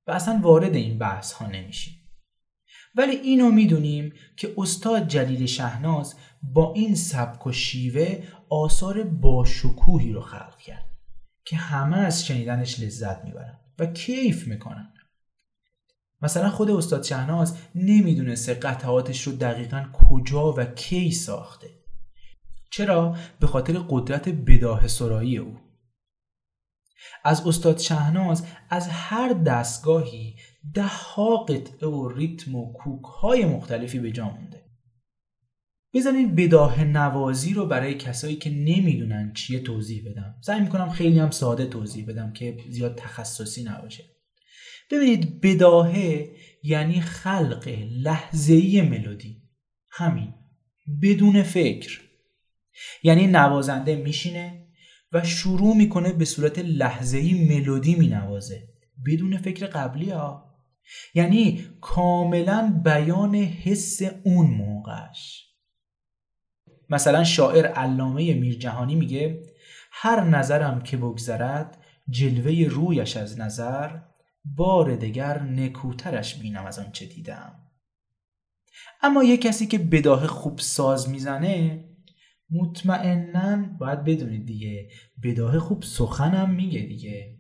[0.06, 1.94] و اصلا وارد این بحث ها نمیشیم.
[2.94, 10.20] ولی اینو می‌دونیم که استاد جلیل شهناز با این سبک و شیوه آثار باشکوهی رو
[10.20, 10.86] خلق کرد
[11.44, 14.92] که همه از شنیدنش لذت می‌برن و کیف می‌کنن.
[16.22, 21.70] مثلا خود استاد شهناز نمی‌دونسته قطعاتش رو دقیقا کجا و کی ساخته.
[22.70, 25.58] چرا؟ به خاطر قدرت بداه سرایی او.
[27.24, 30.36] از استاد شهناز از هر دستگاهی
[30.74, 34.64] ده ها قطعه و ریتم و کوک های مختلفی به جا مونده.
[35.94, 40.34] بزنید بداه نوازی رو برای کسایی که نمی‌دونن چیه توضیح بدم.
[40.40, 44.04] سعی می‌کنم خیلی هم ساده توضیح بدم که زیاد تخصصی نباشه.
[44.90, 46.30] ببینید بداهه
[46.62, 49.42] یعنی خلق لحظه‌ای ملودی.
[49.90, 50.34] همین.
[51.02, 52.00] بدون فکر.
[53.02, 54.66] یعنی نوازنده میشینه
[55.12, 58.68] و شروع می‌کنه به صورت لحظه‌ای ملودی مینوازه.
[59.06, 60.54] بدون فکر قبلی ها.
[61.14, 65.46] یعنی کاملا بیان حس اون موقعش.
[66.90, 69.42] مثلا شاعر علامه میرجهانی میگه
[69.92, 73.98] هر نظرم که بگذرد جلوه رویش از نظر
[74.44, 77.52] بار دگر نکوترش بینم از آنچه دیدم.
[79.02, 81.84] اما یه کسی که بداه خوب ساز می‌زنه
[82.50, 84.88] مطمئنا باید بدونید دیگه
[85.22, 87.36] بداه خوب سخنم میگه دیگه.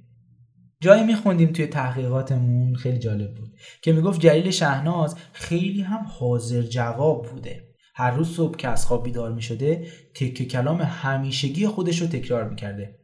[0.80, 7.26] جایی میخوندیم توی تحقیقاتمون خیلی جالب بود که می‌گفت جلیل شهناز خیلی هم حاضر جواب
[7.26, 7.70] بوده.
[7.94, 12.98] هر روز صبح که از خواب بیدار می‌شده تکه کلام همیشگی خودش رو تکرار می‌کرده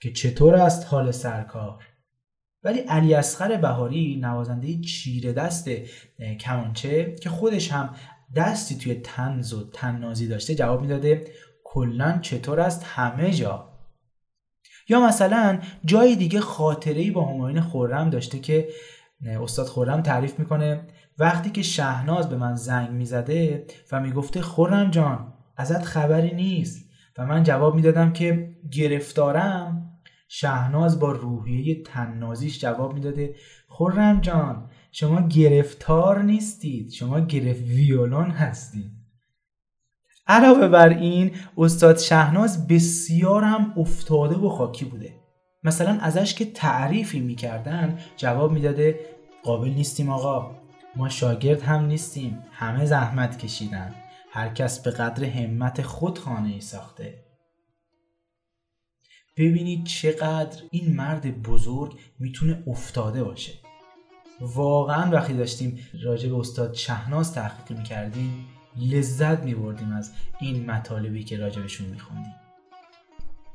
[0.00, 1.84] که چطور است حال سرکار؟
[2.64, 5.70] ولی علی اصغر بهاری نوازنده چیره دست
[6.40, 7.94] کمانچه که خودش هم
[8.36, 11.24] دستی توی تنز و تننازی داشته جواب می‌داده
[11.64, 13.68] کلا چطور است همه جا؟
[14.88, 18.68] یا مثلا جای دیگه خاطره با همایون خورم داشته که
[19.26, 20.86] استاد خورم تعریف می‌کنه
[21.18, 26.88] وقتی که شهناز به من زنگ می‌زده و می‌گفته خورم جان ازت خبری نیست.
[27.18, 29.87] و من جواب می‌دادم که گرفتارم
[30.28, 33.34] شهناز با روحیه تننازیش جواب می‌داده.
[33.68, 36.90] خورم جان شما گرفتار نیستید.
[36.90, 38.90] شما گرفت ویولون هستید.
[40.26, 45.14] علاوه بر این استاد شهناز بسیار هم افتاده و خاکی بوده.
[45.64, 49.00] مثلا ازش که تعریفی می‌کردن جواب می‌داده
[49.42, 50.50] قابل نیستیم آقا.
[50.96, 52.38] ما شاگرد هم نیستیم.
[52.52, 53.94] همه زحمت کشیدن.
[54.30, 57.27] هر کس به قدر همت خود خانه ای ساخته.
[59.38, 63.52] ببینید چقدر این مرد بزرگ می‌تونه افتاده باشه.
[64.40, 71.36] واقعا وقتی داشتیم راجع به استاد شهناز تحقیق می‌کردیم لذت میبردیم از این مطالبی که
[71.36, 72.34] راجبشون میخوندیم.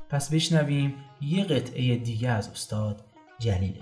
[0.08, 3.04] پس بشنویم یه قطعه دیگه از استاد
[3.38, 3.80] جلیل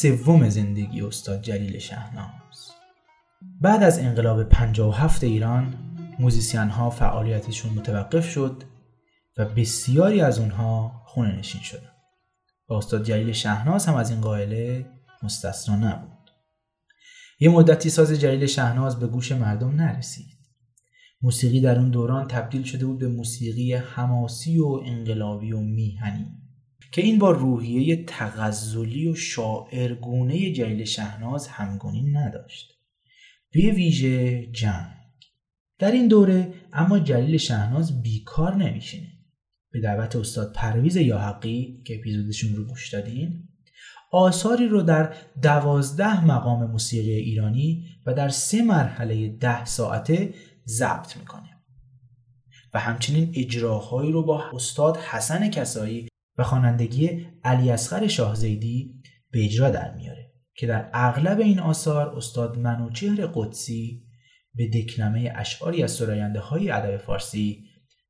[0.00, 2.70] سوم زندگی استاد جلیل شهناز.
[3.60, 5.74] بعد از انقلاب 57 ایران
[6.18, 8.62] موزیسین ها فعالیتشون متوقف شد
[9.36, 11.90] و بسیاری از اونها خونه نشین شدن.
[12.68, 14.86] و استاد جلیل شهناز هم از این قائله
[15.22, 16.30] مستثنا نبود.
[17.40, 20.38] یه مدتی ساز جلیل شهناز به گوش مردم نرسید.
[21.22, 26.39] موسیقی در اون دوران تبدیل شده بود به موسیقی حماسی و انقلابی و میهنی.
[26.92, 32.72] که این با روحیه تغزلی و شاعرگونه جلیل شهناز همگونی نداشت.
[33.52, 34.96] به ویژه جنگ.
[35.78, 39.08] در این دوره اما جلیل شهناز بیکار نمیشینه.
[39.72, 43.48] به دعوت استاد پرویز یاحقی که اپیزودشون رو گوش دادین
[44.12, 50.34] آثاری رو در دوازده مقام موسیقی ایرانی و در سه مرحله ده ساعته
[50.66, 51.50] ضبط می‌کنه.
[52.74, 56.09] و همچنین اجراهایی رو با استاد حسن کسایی
[56.40, 62.58] و خوانندگی علی اصغر شاهزیدی به اجرا در میاره که در اغلب این آثار استاد
[62.58, 64.02] منوچهر قدسی
[64.54, 67.64] به دکنمه اشعاری از سراینده های ادب فارسی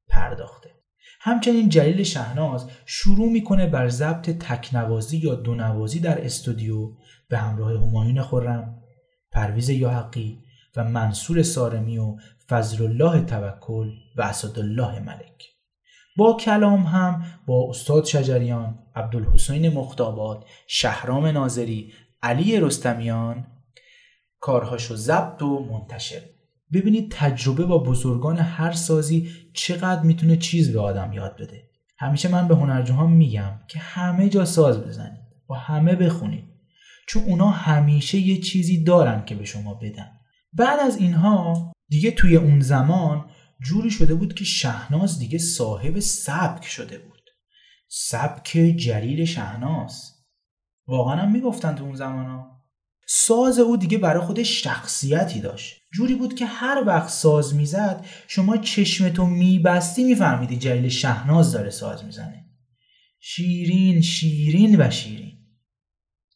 [0.09, 0.71] پرداخته.
[1.21, 6.97] همچنین جلیل شهناز شروع می‌کنه بر ضبط تکنوازی یا دونوازی در استودیو
[7.29, 8.83] به همراه همایون خرم،
[9.33, 10.39] پرویز یاحقی
[10.77, 12.17] و منصور سارمی و
[12.49, 15.50] فضل الله توکل و اسدالله ملک.
[16.21, 21.93] با کلام هم با استاد شجریان، عبدالحسین مختابات، شهرام ناظری،
[22.23, 23.47] علی رستمیان.
[24.41, 26.21] کارهاشو ضبط و منتشر.
[26.73, 31.63] ببینید تجربه با بزرگان هر سازی چقدر می‌تونه چیز به آدم یاد بده.
[31.99, 36.45] همیشه من به هنرجوها میگم که همه جا ساز بزنید و همه بخونید.
[37.09, 40.11] چون اونا همیشه یه چیزی دارن که به شما بدن.
[40.53, 43.25] بعد از اینها دیگه توی اون زمان
[43.63, 47.21] جوری شده بود که شهناز دیگه صاحب سبک شده بود.
[47.89, 50.13] سبک جلیل شهناز.
[50.87, 52.47] واقعا هم می‌گفتن تو اون زمان
[53.13, 55.81] ساز او دیگه برای خودش شخصیتی داشت.
[55.93, 62.05] جوری بود که هر وقت ساز می‌زد شما چشمتو میبستی میفهمیدی جلیل شهناز داره ساز
[62.05, 62.45] می‌زنه.
[63.21, 65.39] شیرین شیرین و شیرین.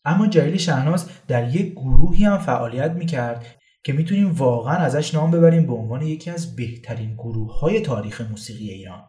[0.04, 3.46] اما جلیل شهناز در یک گروهی هم فعالیت می‌کرد
[3.84, 8.70] که می‌تونیم واقعا ازش نام ببریم به عنوان یکی از بهترین گروه های تاریخ موسیقی
[8.70, 9.08] ایران.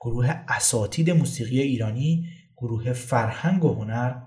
[0.00, 4.22] گروه اساتید موسیقی ایرانی گروه فرهنگ و هنر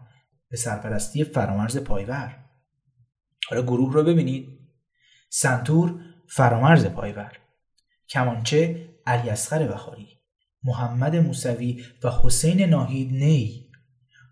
[0.50, 2.38] به سرپرستی فرامرز پایور.
[3.50, 4.60] حالا گروه رو ببینید.
[5.30, 7.32] سنتور فرامرز پایور.
[8.10, 10.08] کمانچه علی اصغر بخاری.
[10.64, 13.68] محمد موسوی و حسین ناهید نی.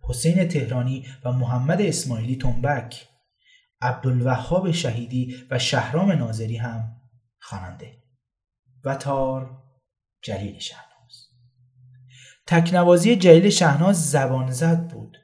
[0.01, 3.07] حسین تهرانی و محمد اسماعیلی تنبک.
[3.85, 7.01] عبدالوهاب شهیدی و شهرام ناظری هم
[7.39, 7.91] خواننده.
[8.83, 9.63] و تار
[10.21, 10.85] جلیل شهناز
[12.47, 15.17] تکنوازی جلیل شهناز زبان زد بود.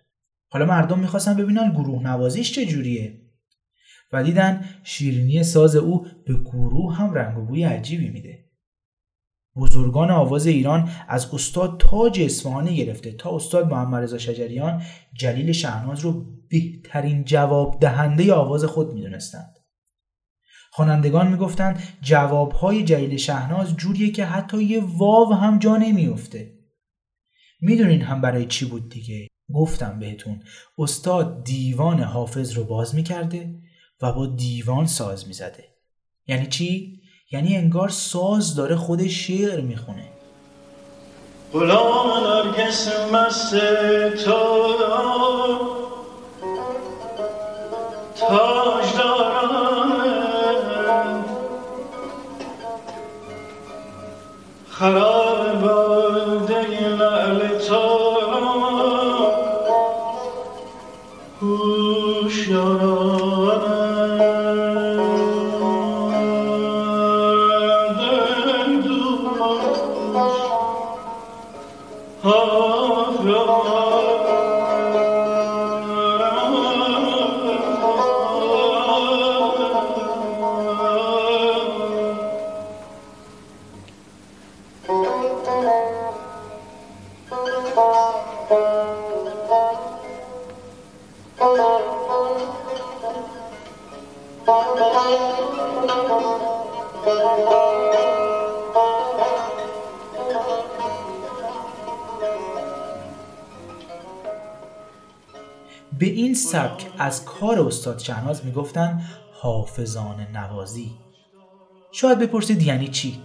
[0.50, 3.22] حالا مردم می‌خواستن ببینن گروه نوازیش چجوریه.
[4.12, 8.46] و دیدن شیرینی ساز او به گروه هم رنگ و بوی عجیبی میده.
[9.56, 14.84] بزرگان آواز ایران از استاد تاج اصفهانی گرفته تا استاد محمد رضا شجریان
[15.14, 19.56] جلیل شهناز رو بهترین جواب دهنده آواز خود می‌دونستند.
[20.72, 26.54] خوانندگان می‌گفتند جوابهای جلیل شهناز جوریه که حتی یه واو هم جا نمیفته
[27.62, 30.44] می‌دونین هم برای چی بود دیگه؟ گفتم بهتون
[30.78, 33.56] استاد دیوان حافظ رو باز می‌کرده
[34.02, 35.66] و با دیوان ساز می‌زده.
[36.28, 40.08] یعنی چی؟ یعنی انگار ساز داره خود شعر می‌خونه.
[41.54, 43.56] غلام نرگس مست
[44.26, 45.81] تو
[48.32, 49.52] تاج دارم
[54.70, 55.31] خراب
[106.22, 109.02] این سبک از کار استاد شهناز می‌گفتن
[109.34, 110.92] حافظان نوازی
[111.92, 113.20] شاید بپرسید یعنی چی؟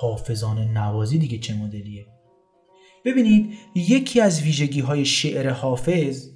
[0.00, 2.06] حافظان نوازی دیگه چه مدلیه؟
[3.04, 6.28] ببینید یکی از ویژگی های شعر حافظ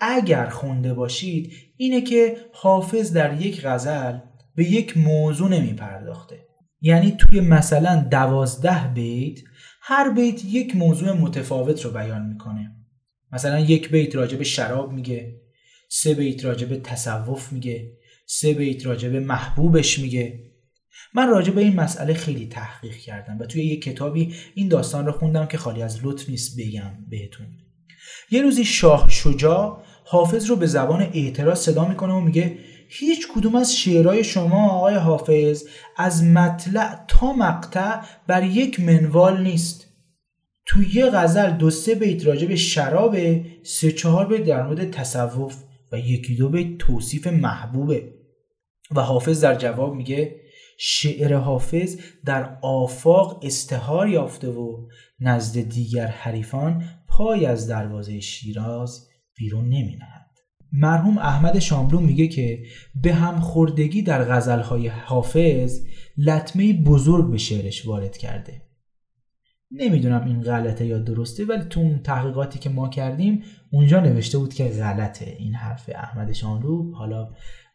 [0.00, 4.18] اگر خونده باشید اینه که حافظ در یک غزل
[4.54, 6.46] به یک موضوع نمی پرداخته
[6.80, 9.38] یعنی توی مثلا دوازده بیت
[9.82, 12.79] هر بیت یک موضوع متفاوت رو بیان می‌کنه
[13.32, 15.40] مثلا یک بیت راجع به شراب میگه
[15.88, 17.92] سه بیت راجع به تصوف میگه
[18.26, 20.40] سه بیت راجع به محبوبش میگه.
[21.14, 25.12] من راجع به این مسئله خیلی تحقیق کردم و توی یک کتابی این داستان رو
[25.12, 27.46] خوندم که خالی از لطف نیست بگم بهتون.
[28.30, 32.58] یه روزی شاه شجاع حافظ رو به زبان اعتراض صدا می‌کنه و میگه
[32.88, 35.64] هیچ کدوم از شعرهای شما آقای حافظ
[35.96, 39.89] از مطلع تا مقطع بر یک منوال نیست.
[40.70, 45.56] تو یه غزل دو سه بیت راجع به شرابه سه چهار بیت در مورد تصوف
[45.92, 48.14] و یکی دو بیت توصیف محبوبه
[48.90, 50.36] و حافظ در جواب میگه
[50.78, 54.86] شعر حافظ در آفاق استهار یافته و
[55.20, 60.30] نزد دیگر حریفان پای از دروازه شیراز بیرون نمی نهد.
[60.72, 62.62] مرحوم احمد شاملو میگه که
[63.02, 65.80] به هم خوردگی در غزلهای حافظ
[66.16, 68.69] لطمه بزرگ به شعرش وارد کرده
[69.70, 73.42] نمی‌دونم این غلطه یا درسته ولی تو اون تحقیقاتی که ما کردیم
[73.72, 77.30] اونجا نوشته بود که غلطه این حرف احمد شاملو حالا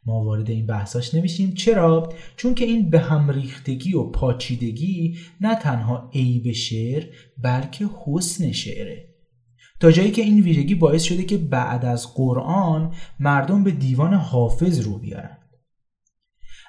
[0.05, 1.53] ما وارد این بحثاش نمیشیم.
[1.53, 7.03] چرا؟ چون که این به هم ریختگی و پاچیدگی نه تنها عیب شعر
[7.43, 9.15] بلکه حسن شعره.
[9.79, 14.79] تا جایی که این ویژگی باعث شده که بعد از قرآن مردم به دیوان حافظ
[14.79, 15.37] رو بیارن.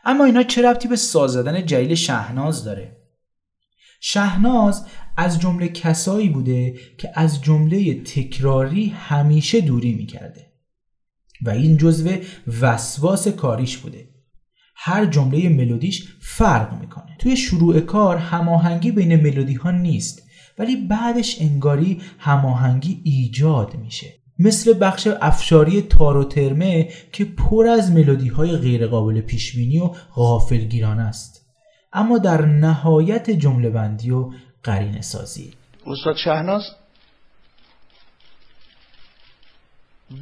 [0.04, 2.96] اما اینا چه ربطی به ساز زدن جلیل شهناز داره؟
[4.08, 4.86] شهناز
[5.16, 10.52] از جمله کسایی بوده که از جمله تکراری همیشه دوری می‌کرده.
[11.42, 12.10] و این جزو
[12.60, 14.08] وسواس کاریش بوده.
[14.76, 17.16] هر جمله ملودیش فرق می‌کنه.
[17.18, 20.22] توی شروع کار هماهنگی بین ملودی ها نیست
[20.58, 24.12] ولی بعدش انگاری هماهنگی ایجاد میشه.
[24.38, 29.78] مثل بخش افشاری تار و ترمه که پر از ملودی های غیر قابل پیش بینی
[29.78, 31.45] و غافلگیرانه است.
[31.96, 34.32] اما در نهایت جمله بندی و
[34.62, 35.54] قرینه سازی.
[35.86, 36.76] استاد شهناز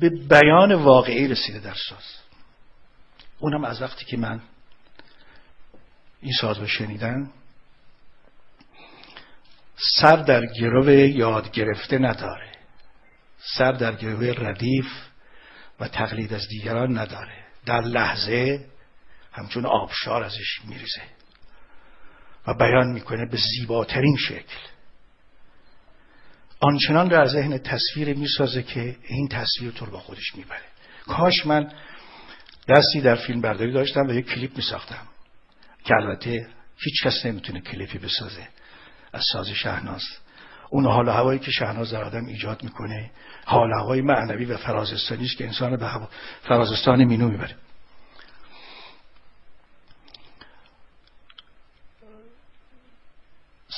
[0.00, 2.04] به بیان واقعی رسیده در ساز.
[3.38, 4.40] اونم از وقتی که من
[6.20, 7.30] این ساز رو شنیدم
[10.00, 12.52] سر در گرو یاد گرفته نداره.
[13.58, 14.86] سر در گرو ردیف
[15.80, 17.44] و تقلید از دیگران نداره.
[17.66, 18.66] در لحظه
[19.32, 21.02] همچون آبشار ازش میریزه.
[22.46, 24.56] و بیان می‌کنه به زیباترین شکل.
[26.60, 30.64] آنچنان در ذهن تصویر می‌سازه که این تصویر تو رو با خودش می‌بره.
[31.06, 31.72] کاش من
[32.68, 35.08] دستی در فیلم برداری داشتم و یک کلیپ میساختم
[35.84, 38.48] که البته هیچ کس نمی‌تونه کلیپی بسازه.
[39.12, 40.02] از ساز شهناز.
[40.70, 43.10] اون حال هوایی که شهناز در آدم ایجاد می‌کنه
[43.44, 45.90] حال هوای معنوی و فرازستانی است که انسان به
[46.42, 47.56] فرازستان مینو می‌بره.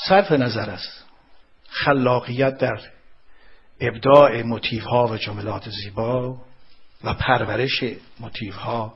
[0.08, 1.04] صرف نظر است.
[1.68, 2.80] خلاقیت در
[3.80, 6.40] ابداع موتیف ها و جملات زیبا
[7.04, 7.84] و پرورش
[8.20, 8.94] موتیف ها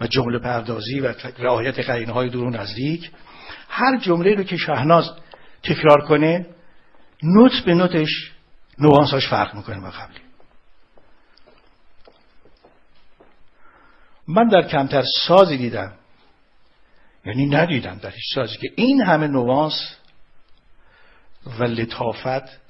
[0.00, 3.10] و جمله پردازی و رعایت قرینه های دور و نزدیک
[3.68, 5.10] هر جمله رو که شهناز
[5.62, 6.46] تکرار کنه
[7.22, 8.32] نوت به نوتش
[8.78, 10.20] نوانساش فرق می‌کنه با قبلی.
[14.28, 15.92] من در کمتر سازی دیدم
[17.26, 19.96] یعنی ندیدم در هیچ سازی که این همه نوانس
[21.46, 22.60] و لطافت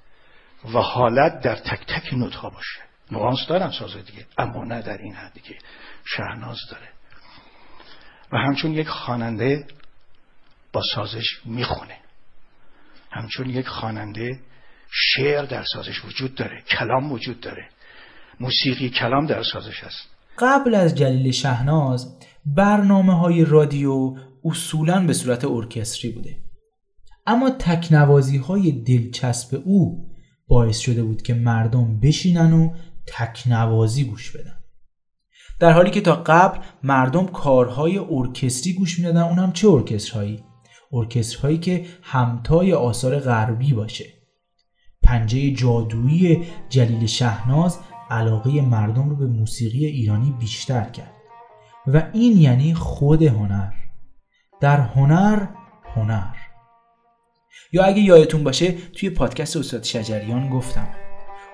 [0.74, 2.80] و حالت در تک تک نوتها باشه.
[3.10, 5.54] نوانس دارن ساز دیگه اما نه در این حدی که
[6.04, 6.88] شهناز داره.
[8.32, 9.66] و همچون یک خواننده
[10.72, 11.96] با سازش می‌خونه.
[13.10, 14.40] همچون یک خواننده
[14.90, 17.68] شعر در سازش وجود داره کلام وجود داره.
[18.40, 20.08] موسیقی کلام در سازش هست.
[20.38, 26.36] قبل از جلیل شهناز برنامه های رادیو اصولا به صورت ارکستری بوده.
[27.26, 30.08] اما تکنوازی های دلچسب او
[30.48, 32.74] باعث شده بود که مردم بشینن و
[33.06, 34.56] تکنوازی گوش بدن.
[35.60, 40.44] در حالی که تا قبل مردم کارهای ارکستری گوش می‌دادن اونم چه ارکسترهایی؟
[40.92, 44.04] ارکسترهایی که همتای آثار غربی باشه.
[45.02, 47.78] پنجه جادویی جلیل شهناز
[48.10, 51.12] علاقه مردم رو به موسیقی ایرانی بیشتر کرد.
[51.86, 53.72] و این یعنی خود هنر.
[54.60, 55.46] در هنر
[55.94, 56.35] هنر.
[57.72, 60.88] یا اگه یادتون باشه توی پادکست استاد شجریان گفتم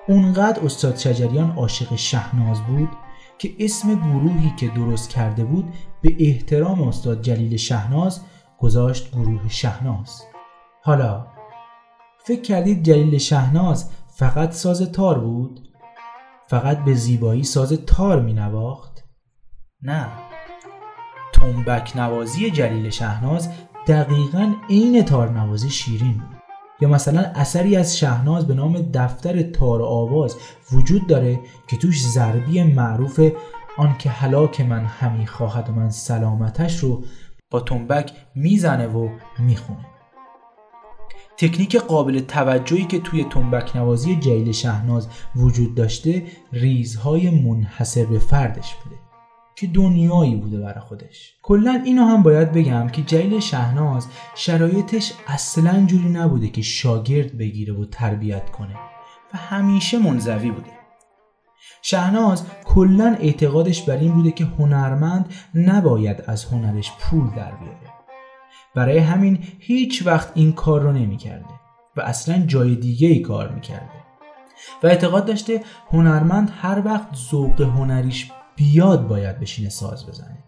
[0.07, 2.89] اونقدر استاد شجریان عاشق شهناز بود
[3.37, 8.21] که اسم گروهی که درست کرده بود به احترام استاد جلیل شهناز
[8.59, 10.23] گذاشت گروه شهناز
[10.83, 11.27] حالا
[12.25, 15.69] فکر کردید جلیل شهناز فقط ساز تار بود؟
[16.47, 19.03] فقط به زیبایی ساز تار می نواخت؟
[19.81, 20.07] نه
[21.33, 23.49] تنبک نوازی جلیل شهناز
[23.87, 26.37] دقیقا عین تارنوازی شیرین بود.
[26.81, 30.37] یا مثلا اثری از شهناز به نام دفتر تار آواز
[30.71, 33.19] وجود داره که توش ضربی معروف
[33.77, 37.03] آن که حلاک من همی خواهد و من سلامتش رو
[37.49, 39.09] با تنبک می‌زنه و
[39.39, 39.85] می‌خونه.
[41.37, 48.75] تکنیک قابل توجهی که توی تنبک نوازی جلیل شهناز وجود داشته ریزهای منحصر به فردش
[48.75, 49.02] بوده.
[49.55, 51.33] که دنیایی بوده برای خودش.
[51.41, 57.73] کلا اینو هم باید بگم که جلیل شهناز شرایطش اصلا جوری نبوده که شاگرد بگیره
[57.73, 58.75] و تربیت کنه
[59.33, 60.71] و همیشه منزوی بوده.
[61.81, 67.93] شهناز کلا اعتقادش بر این بوده که هنرمند نباید از هنرش پول در بیاره.
[68.75, 71.45] برای همین هیچ وقت این کار رو نمی‌کرده
[71.97, 74.03] و اصلا جای دیگه ای کار می‌کرده.
[74.83, 80.43] و اعتقاد داشته هنرمند هر وقت ذوق هنریش بیاد باید بشینه ساز بزنه.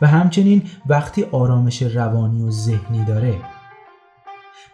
[0.00, 3.40] و همچنین وقتی آرامش روانی و ذهنی داره.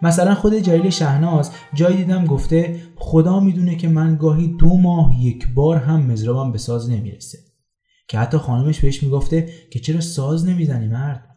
[0.03, 5.49] مثلا خود جلیل شهناز جایی دیدم گفته خدا می‌دونه که من گاهی دو ماه یک
[5.55, 7.39] بار هم مزرابم به ساز نمی‌رسه.
[8.09, 11.37] که حتی خانمش بهش می‌گفته که چرا ساز نمی‌زنی مرد؟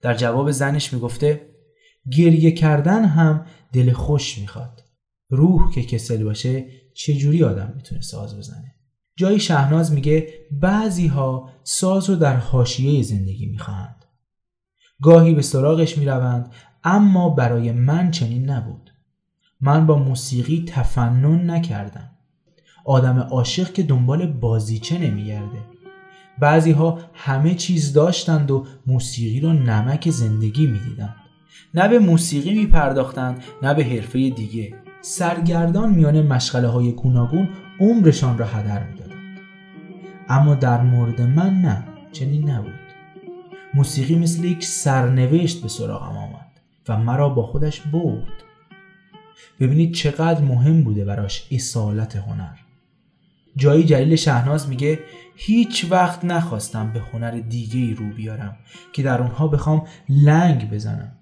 [0.00, 1.40] در جواب زنش می‌گفته
[2.12, 4.82] گریه کردن هم دل خوش می‌خواد.
[5.30, 8.74] روح که کسل باشه چجوری آدم می‌تونه ساز بزنه؟
[9.20, 14.04] جایی شهناز میگه بعضی ها ساز رو در حاشیه زندگی می‌خواهند.
[15.02, 16.52] گاهی به سراغش می‌روند
[16.84, 18.90] اما برای من چنین نبود.
[19.60, 22.10] من با موسیقی تفنن نکردم.
[22.84, 25.58] آدم عاشق که دنبال بازیچه نمیگرده.
[26.38, 31.16] بعضی ها همه چیز داشتند و موسیقی رو نمک زندگی می‌دیدند.
[31.74, 34.74] نه به موسیقی می پرداختند نه به حرفه دیگه.
[35.00, 37.48] سرگردان میان مشغله های گوناگون
[37.80, 38.99] عمرشان را هدر می‌دادند
[40.30, 42.72] اما در مورد من نه چنین نبود.
[43.74, 46.50] موسیقی مثل یک سرنوشت به سراغم آمد
[46.88, 48.42] و مرا با خودش برد.
[49.60, 52.56] ببینید چقدر مهم بوده براش اصالت هنر.
[53.56, 54.98] جایی جلیل شهناز میگه
[55.36, 58.56] هیچ وقت نخواستم به هنر دیگه ای رو بیارم
[58.92, 61.12] که در اونها بخوام لنگ بزنم.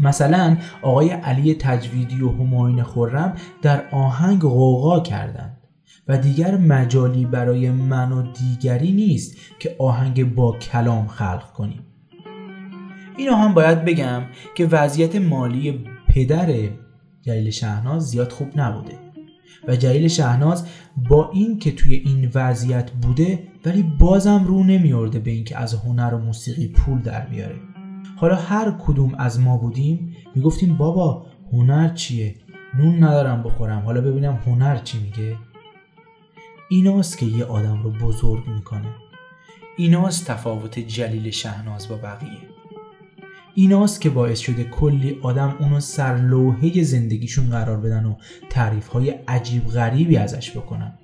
[0.00, 5.55] مثلا آقای علی تجویدی و هماین خورم در آهنگ غوغا کردند.
[6.08, 11.82] و دیگر مجالی برای من و دیگری نیست که آهنگ با کلام خلق کنیم.
[13.16, 14.22] اینو هم باید بگم
[14.54, 16.54] که وضعیت مالی پدر
[17.22, 18.92] جلیل شهناز زیاد خوب نبوده
[19.68, 20.66] و جلیل شهناز
[21.08, 26.14] با این که توی این وضعیت بوده ولی بازم رو نمیارده به اینکه از هنر
[26.14, 27.56] و موسیقی پول در بیاره.
[28.16, 32.34] حالا هر کدوم از ما بودیم می‌گفتیم بابا هنر چیه؟
[32.78, 33.82] نون ندارم بخورم.
[33.82, 35.36] حالا ببینم هنر چی میگه؟
[36.68, 38.94] ایناست که یه آدم رو بزرگ می‌کنه.
[39.76, 42.38] ایناست تفاوت جلیل شهناز با بقیه.
[43.54, 48.14] ایناست که باعث شده کلی آدم اونو سرلوحه زندگیشون قرار بدن و
[48.50, 50.98] تعریف های عجیب غریبی ازش بکنن.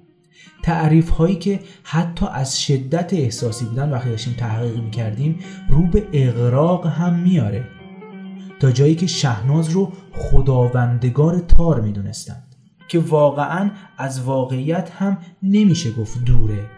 [0.63, 5.39] تعریف هایی که حتی از شدت احساسی بودن وقتی داشتیم تحقیق می‌کردیم
[5.69, 7.69] رو به اغراق هم میاره
[8.61, 12.52] تا جایی که شهناز رو خداوندگار تار می‌دونستند
[12.89, 16.71] که واقعا از واقعیت هم نمیشه گفت دوره.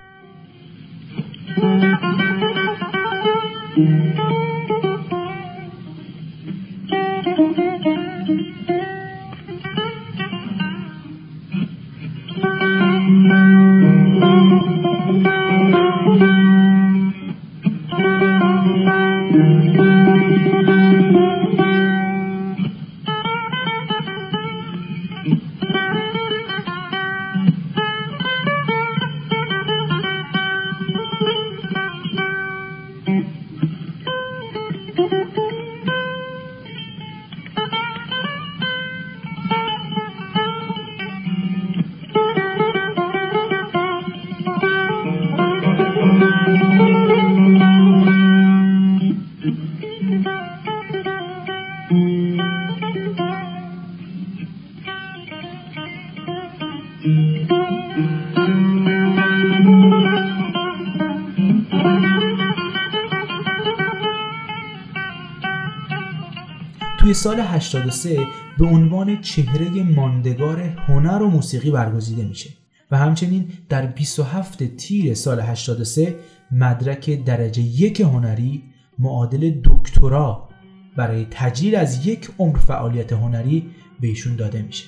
[67.14, 68.26] سال 83
[68.58, 72.50] به عنوان چهره ماندگار هنر و موسیقی برگزیده میشه
[72.90, 76.14] و همچنین در 27 تیر سال 83
[76.50, 78.62] مدرک درجه یک هنری
[78.98, 80.48] معادل دکترا
[80.96, 84.84] برای تجلیل از یک عمر فعالیت هنری به ایشون داده میشه.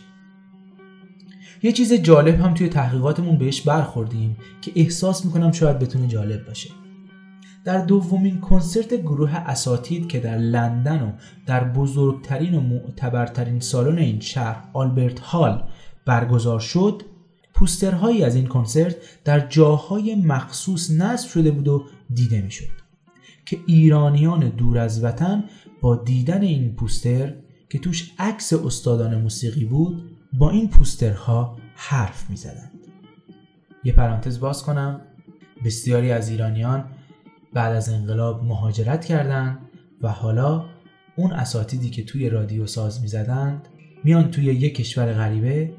[1.63, 6.71] یه چیز جالب هم توی تحقیقاتمون بهش برخوردیم که احساس می‌کنم شاید بتونه جالب باشه.
[7.67, 11.13] در دومین کنسرت گروه اساتید که در لندن و
[11.47, 15.69] در بزرگترین و معتبرترین سالن این شهر آلبرت هال
[16.05, 17.03] برگزار شد
[17.55, 22.71] پوسترهایی از این کنسرت در جاهای مخصوص نصب شده بود و دیده می‌شد
[23.47, 25.45] که ایرانیان دور از وطن
[25.81, 27.35] با دیدن این پوستر
[27.71, 32.73] که توش عکس استادان موسیقی بود با این پوسترها حرف می زدند.
[33.85, 35.01] یه پرانتز باز کنم
[35.65, 36.85] بسیاری از ایرانیان
[37.53, 39.59] بعد از انقلاب مهاجرت کردند
[40.03, 40.65] و حالا
[41.17, 43.69] اون اساتیدی که توی رادیو ساز می زدند
[44.05, 45.73] میان توی یک کشور غریبه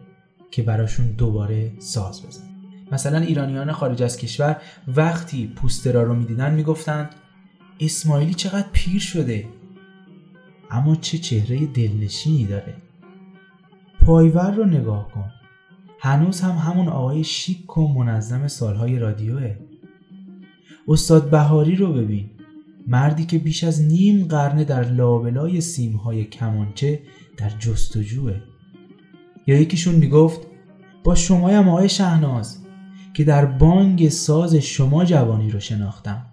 [0.51, 2.43] که براشون دوباره ساز بزن
[2.91, 7.09] مثلا ایرانیان خارج از کشور وقتی پوسترا رو می‌دیدن می‌گفتند
[7.79, 9.45] اسماعیلی چقدر پیر شده؟
[10.71, 12.73] اما چه چهره دلنشینی داره.
[14.01, 15.31] پایور رو نگاه کن.
[15.99, 19.55] هنوز هم همون آقای شیک و منظم سالهای رادیوه.
[20.87, 22.29] استاد بهاری رو ببین.
[22.87, 26.99] مردی که بیش از نیم قرنه در لابلای سیمهای کمانچه
[27.37, 28.35] در جستجوه.
[29.47, 30.41] یا یکیشون می‌گفت
[31.03, 32.57] با شمایم آقای شهناز
[33.13, 36.25] که در بانگ ساز شما جوانی رو شناختم.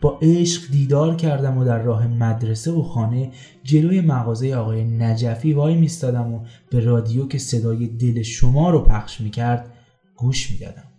[0.00, 3.30] با عشق دیدار کردم و در راه مدرسه و خانه
[3.64, 9.20] جلوی مغازه آقای نجفی وای میستادم و به رادیو که صدای دل شما رو پخش
[9.20, 9.72] می‌کرد
[10.16, 10.95] گوش می‌دادم.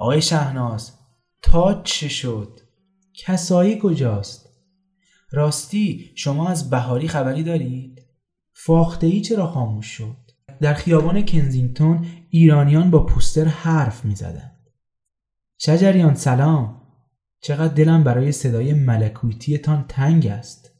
[0.00, 0.92] آقای شهناز
[1.42, 2.60] تا چه شد؟
[3.14, 4.48] کسایی کجاست؟
[5.30, 8.02] راستی شما از بهاری خبری دارید؟
[8.52, 10.16] فاخته ای چرا خاموش شد؟
[10.60, 14.52] در خیابان کنزینگتون ایرانیان با پوستر حرف می زدن.
[15.58, 16.82] شجریان سلام
[17.40, 20.70] چقدر دلم برای صدای ملکوتیتان تنگ است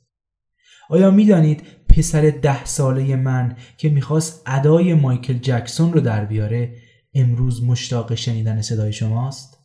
[0.91, 6.88] آیا می دانید پسر ده ساله من که می‌خواست ادای مایکل جکسون رو در بیاره
[7.19, 9.58] امروز مشتاق شنیدن صدای شماست؟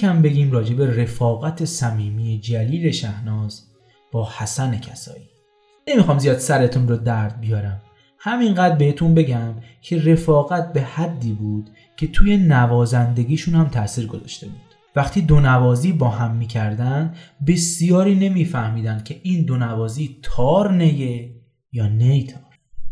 [0.00, 3.62] یکم بگیم راجع به رفاقت صمیمی جلیل شهناز
[4.12, 5.28] با حسن کسایی.
[5.88, 7.80] نمی‌خوام زیاد سرتون رو درد بیارم.
[8.18, 14.60] همینقدر بهتون بگم که رفاقت به حدی بود که توی نوازندگیشون هم تاثیر گذاشته بود.
[14.96, 17.14] وقتی دو نوازی با هم می‌کردن
[17.46, 21.34] بسیاری نمیفهمیدن که این دو نوازی تار نیه
[21.72, 22.42] یا نی تار.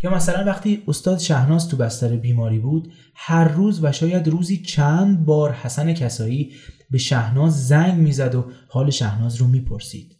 [0.02, 5.24] یا مثلا وقتی استاد شهناز تو بستر بیماری بود هر روز و شاید روزی چند
[5.24, 6.52] بار حسن کسایی
[6.90, 10.18] به شهناز زنگ می‌زد و حال شهناز رو می‌پرسید.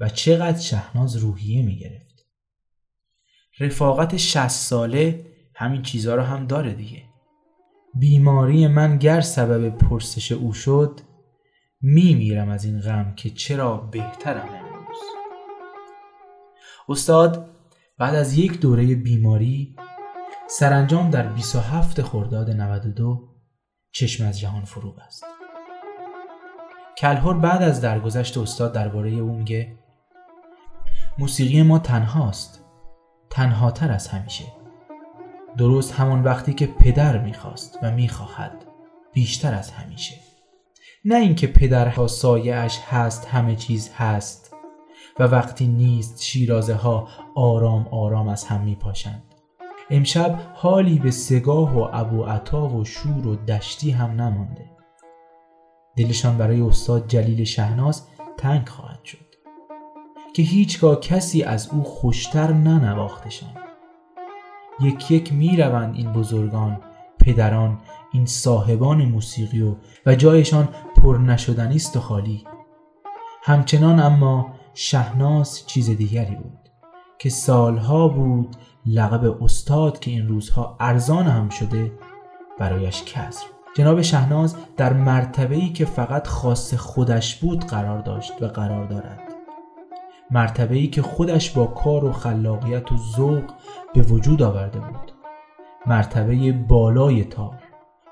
[0.00, 2.26] و چقدر شهناز روحیه می‌گرفت.
[3.60, 7.02] رفاقت شست ساله همین چیزها رو هم داره دیگه.
[7.94, 11.00] بیماری من گر سبب پرسش او شد
[11.80, 14.98] میمیرم از این غم که چرا بهترم امروز.
[16.88, 17.50] استاد
[17.98, 19.76] بعد از یک دوره بیماری
[20.50, 23.28] سرانجام در 27 خرداد 92
[23.92, 25.37] چشم از جهان فرو بست.
[27.00, 29.78] کلهور بعد از درگذشت استاد درباره او میگه
[31.18, 32.64] موسیقی ما تنهاست
[33.30, 34.44] تنهاتر از همیشه.
[35.56, 38.64] درست همان وقتی که پدر می‌خواست و می‌خواهد
[39.12, 40.14] بیشتر از همیشه.
[41.04, 44.54] نه اینکه پدرها سایه اش هست همه چیز هست
[45.18, 49.22] و وقتی نیست شیرازه ها آرام آرام از هم می پاشند.
[49.90, 54.77] امشب حالی به سگاه و ابو عطا و شور و دشتی هم نمانده.
[55.98, 58.02] دلشان برای استاد جلیل شهناز
[58.36, 59.18] تنگ خواهد شد.
[60.34, 63.50] که هیچگاه کسی از او خوشتر ننواختشان.
[64.80, 66.80] یک یک می روند این بزرگان
[67.20, 67.78] پدران
[68.12, 69.76] این صاحبان موسیقی و,
[70.06, 72.44] و جایشان پر نشدنی است و خالی.
[73.42, 76.58] همچنان اما شهناز چیز دیگری بود
[77.18, 81.92] که سالها بود لقب استاد که این روزها ارزان هم شده
[82.58, 88.86] برایش کسر جناب شهناز در مرتبه‌ای که فقط خاص خودش بود قرار داشت و قرار
[88.86, 89.20] دارد.
[90.30, 93.44] مرتبه‌ای که خودش با کار و خلاقیت و ذوق
[93.94, 95.12] به وجود آورده بود.
[95.86, 97.58] مرتبه بالای تار.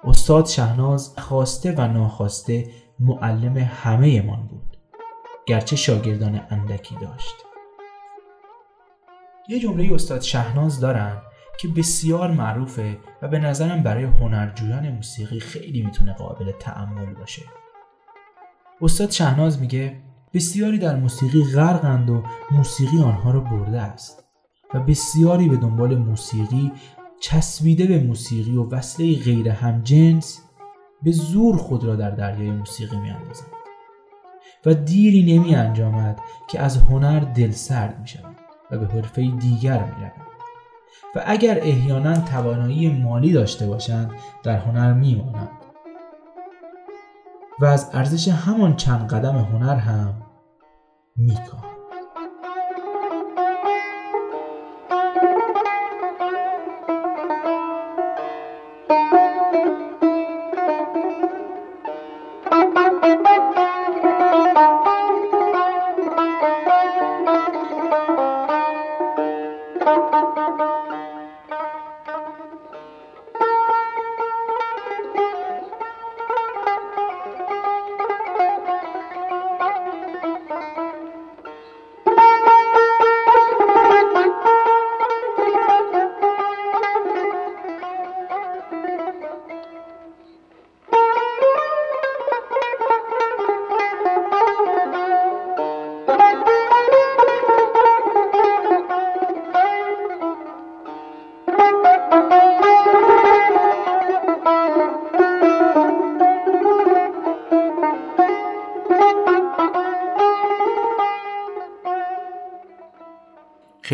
[0.05, 4.77] استاد شهناز خواسته و ناخواسته معلم همه من بود.
[5.47, 7.35] گرچه شاگردان اندکی داشت.
[9.49, 11.23] یه جمله استاد شهناز دارن؟
[11.59, 17.43] که بسیار معروفه و به نظرم برای هنرجویان موسیقی خیلی می‌تونه قابل تعمل باشه
[18.81, 20.03] استاد شهناز میگه
[20.35, 24.25] بسیاری در موسیقی غرقند و موسیقی آنها را برده است
[24.75, 26.73] و بسیاری به دنبال موسیقی
[27.21, 30.41] چسبیده به موسیقی و وصله غیر همجنس
[31.03, 33.51] به زور خود را در دریای موسیقی میاندازند
[34.67, 38.37] و دیری نمی انجامد که از هنر دل سرد می شود
[38.71, 40.36] و به حرفه دیگر می رود.
[41.15, 44.11] و اگر احیانا توانایی مالی داشته باشند
[44.43, 45.49] در هنر می مانند.
[47.61, 50.23] و از ارزش همان چند قدم هنر هم
[51.17, 51.35] می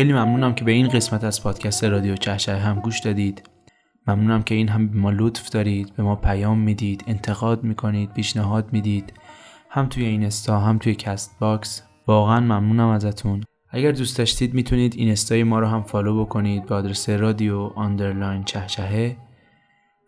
[0.03, 3.49] خیلی ممنونم که به این قسمت از پادکست رادیو چهچه هم گوش دادید.
[4.07, 8.73] ممنونم که این همه به ما لطف دارید به ما پیام می‌دید انتقاد می‌کنید پیشنهاد
[8.73, 9.13] می‌دید.
[9.69, 13.43] هم توی اینستا هم توی Castbox واقعا ممنونم ازتون.
[13.69, 19.17] اگر دوست داشتید می‌تونید اینستای ما رو هم follow بکنید به آدرس رادیو underline چهچهه.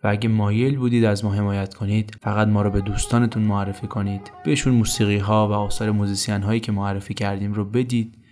[0.03, 4.31] و اگه مایل بودید از ما حمایت کنید فقط ما رو به دوستانتون معرفی کنید.
[4.45, 8.24] بهشون موسیقی ها و آثار موزیسین هایی که معرفی کردیم رو بدید.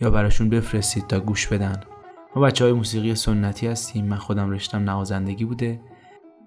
[0.00, 1.80] یا براشون بفرستید تا گوش بدن.
[2.36, 4.04] ما بچه های موسیقی سنتی هستیم.
[4.04, 5.80] من خودم رشتم نوازندگی بوده.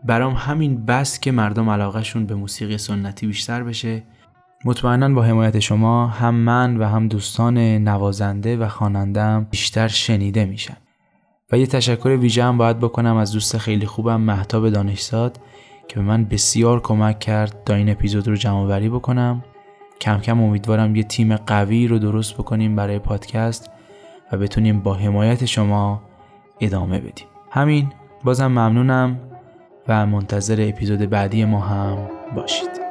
[0.06, 4.04] برام همین بس که مردم علاقهشون به موسیقی سنتی بیشتر بشه.
[4.66, 10.78] مطمئنا با حمایت شما هم من و هم دوستان نوازنده و خوانندم بیشتر شنیده میشن.
[11.52, 15.40] و یه تشکر ویژه هم باید بکنم از دوست خیلی خوبم محتاب دانشزاد
[15.88, 19.44] که به من بسیار کمک کرد تا این اپیزود رو جمع بکنم.
[20.02, 23.70] کم کم امیدوارم یه تیم قوی رو درست بکنیم برای پادکست
[24.32, 26.02] و بتونیم با حمایت شما
[26.60, 27.28] ادامه بدیم.
[27.52, 27.94] همین
[28.24, 29.20] بازم ممنونم
[29.88, 31.98] و منتظر اپیزود بعدی ما هم
[32.36, 32.89] باشید.